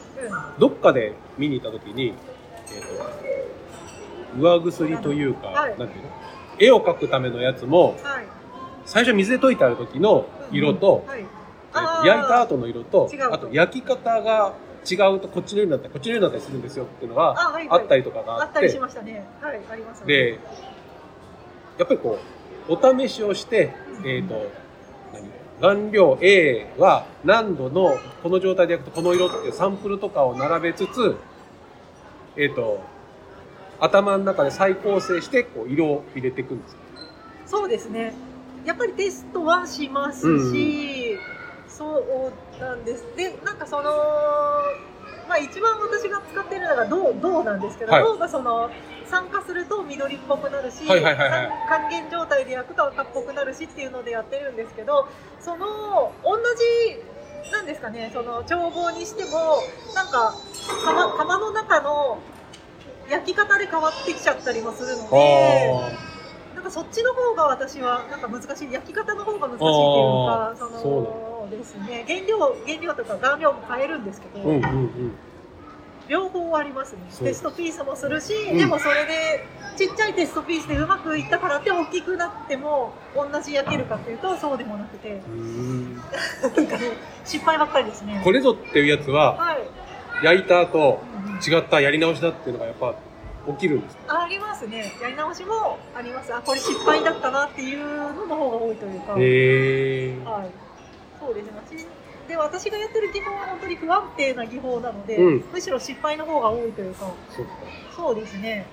[0.60, 2.16] どっかで見に行った時に、えっ、
[4.36, 6.10] と、上薬というか、はいなんていうの？
[6.60, 8.26] 絵を描くためのやつも、はい。
[8.86, 11.20] 最初水で溶いてある時の色と、はい。
[11.22, 11.28] えー
[11.74, 14.54] あー焼いた後の色とあと焼き方が
[14.90, 19.26] 違うとこっちの色になったり、こっちの色になったりするんですよっていうのがあ、ったりとかがあっあったりて、しましたね。
[19.42, 20.08] はい、あります、ね。
[20.08, 20.40] で、
[21.78, 22.18] やっぱりこ
[22.70, 23.74] う、お試しをして、
[24.06, 24.52] えっ、と、
[25.60, 31.16] 何顔料 A は何度のこの状態で焼くとこの色っていうサンプルとかを並べつつ、
[32.36, 32.82] えっ、と、
[33.80, 36.78] 頭の中で再構成してこう色を入れていくんですよ。
[37.46, 38.14] そうですね。
[38.66, 41.18] やっぱりテストはしますし、
[41.68, 43.06] そうなんです。
[43.16, 43.92] で、なんかその、
[45.28, 48.04] まあ一番私が使ってるのが銅、銅なんですけど、はい。
[48.04, 48.70] 銅がその、
[49.06, 55.08] 酸化すると緑っぽくなるし、還元状態で焼くと赤っぽくなるしっていうのでやってるんですけど、
[55.40, 59.62] その、同じ、なんですかね、その調合にしても、
[59.96, 60.34] なんか、
[60.84, 62.18] 釜釜の中の
[63.10, 65.80] 焼き方で変わってきちゃったりもするので、
[66.56, 68.72] なんかそっちの方が私はなんか難しい。
[68.74, 69.70] 焼き方の方が難しいっていう
[70.28, 72.06] かそのですね。
[72.08, 75.12] 原料原料とか顔料も変えるんですけど、うんうんうん。
[76.08, 77.00] 両方ありますね。
[77.20, 78.58] テストピースもするし、ん。
[78.58, 79.46] でもそれで
[79.78, 85.22] ちっちゃいテストピースでうまくいったからって大きくなっても同じ焼けるかっていうとそうでもなくて。
[87.26, 88.22] 失敗ばっかりですね。
[88.24, 89.58] これぞっていうやつは、はい、
[90.24, 91.02] 焼いた後、
[91.46, 92.96] 違ったやり直しだっていうのがやっぱ
[93.48, 94.16] 起きるんですか？
[94.16, 94.94] あありますね。
[95.02, 96.34] やり直しもあります。
[96.34, 99.14] あこれ失敗だったなっていうのの方が多いというか。
[99.14, 100.50] はい、
[101.28, 101.52] そうですね。
[102.30, 105.44] で、私がやってる技法は本当に不安定な技法なので、うん。
[105.52, 107.12] むしろ失敗の方が多いというか、
[107.96, 108.66] そうですね。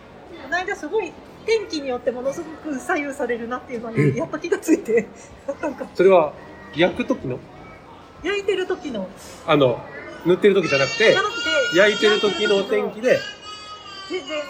[0.42, 1.12] この間すごい
[1.44, 5.08] 天気によってものすごく左右されるなっていうのえにやっと気がついて、
[5.60, 5.86] なんか。
[5.94, 6.32] それは
[6.76, 7.38] 焼く時の？
[8.22, 9.08] 焼いてる時の、
[9.46, 9.80] あの
[10.24, 11.14] 塗ってる時じゃなくて
[11.76, 13.18] 焼いてる時のお天気で。
[14.08, 14.42] 全然、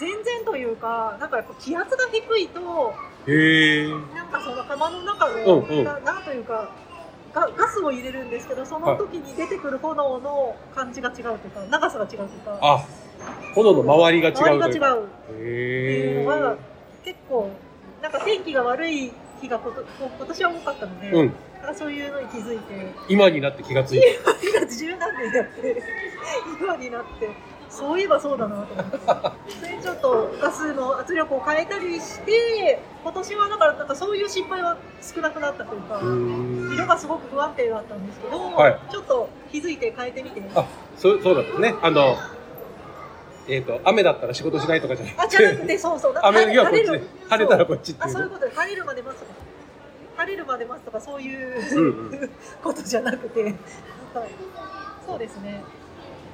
[0.00, 2.94] 全然というか、なんか気圧が低いと、
[3.26, 5.84] へえなんかその釜の中の、うんうん。
[5.84, 6.70] ななんというか、
[7.36, 12.86] ガガスを入れるんですけど、その時に出てくる炎の感じが違うとか、長さが違うとか、あ
[13.54, 16.56] 炎の周りが違うと周りが違いうっていうへのは
[17.04, 17.50] え結構
[18.00, 21.32] なんか天気が悪い日がこと今年は多かったので、うん。
[21.60, 22.94] なんかそういうのに気づいて。
[23.10, 24.18] 今になって気がついて
[24.58, 25.82] 今十何年やって
[26.58, 27.28] 今になって
[27.76, 28.98] そういえばそうだなと思って。
[29.60, 36.00] それにちょっとガスの圧力を変えたりして今年はだからなんかそういう失敗は少なくなったというか
[36.74, 38.80] 色がすごく不安定だったんですけど、はい。
[38.90, 40.42] ちょっと気づいて変えてみて。
[40.54, 40.66] あ
[40.96, 41.74] そうそうだったね。
[41.82, 42.16] あの
[43.48, 46.14] えっ、と雨だったら仕事しないとかじゃなくあじゃなくててそうそう。
[46.24, 47.08] 雨の日はこっちで晴れる。
[47.28, 48.20] 晴れたらこっちってあいうね。
[48.20, 48.22] そう。
[48.24, 49.32] いうことで晴れるまで待つとか。
[50.16, 52.30] 晴れるまで待つとかそういう、うんうん。
[52.64, 53.54] ことじゃなくて、はい、
[55.06, 55.62] そうですね。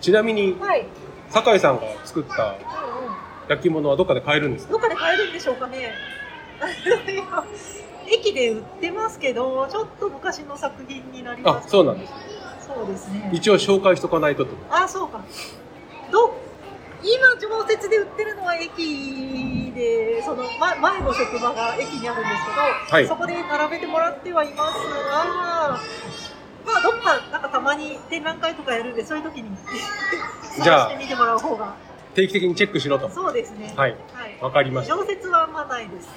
[0.00, 0.86] ちなみにはい、
[1.32, 2.56] 酒井さんが作った
[3.48, 4.72] 焼き物はどっかで買えるんですか？
[4.72, 5.92] どっかで買えるんでしょうかね
[8.08, 12.12] 駅で売ってますけど、ちょっと昔の作品になります、あそうなんです
[12.66, 13.30] そうですね。
[13.32, 14.50] 一応紹介しとかないとと？
[14.70, 15.20] あ、そうか。
[16.10, 16.34] ど、
[17.02, 22.60] 今、常設で売ってるのは駅で、その、ま、前の職場が駅にあるんですけど、
[22.96, 25.80] はいそこで並べてもらってはいますが、
[26.64, 29.50] まあ、どっか、なんかたまに展覧会とかやるんで、そういう時に
[30.62, 31.74] じゃあ探してもらう方が。
[32.14, 33.08] 定期的にチェックしろと。
[33.08, 33.72] そうですね。
[33.76, 33.96] はい。
[34.12, 34.38] はい。
[34.40, 34.94] わかりました。
[34.94, 36.08] 常設はあんまないです。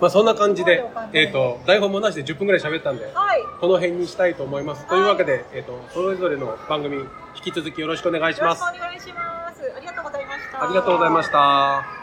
[0.00, 3.42] まあそんな感じでえっ、と、台本もなしで10分ぐらい喋ったんで、はい。
[3.60, 4.86] この辺にしたいと思います。
[4.88, 6.96] というわけで、えっ、と、それぞれの番組、
[7.36, 8.60] 引き続きよろしくお願いします。
[8.60, 9.72] よろしくお願いします。
[9.76, 10.64] ありがとうございました。
[10.64, 11.99] ありがとうございました。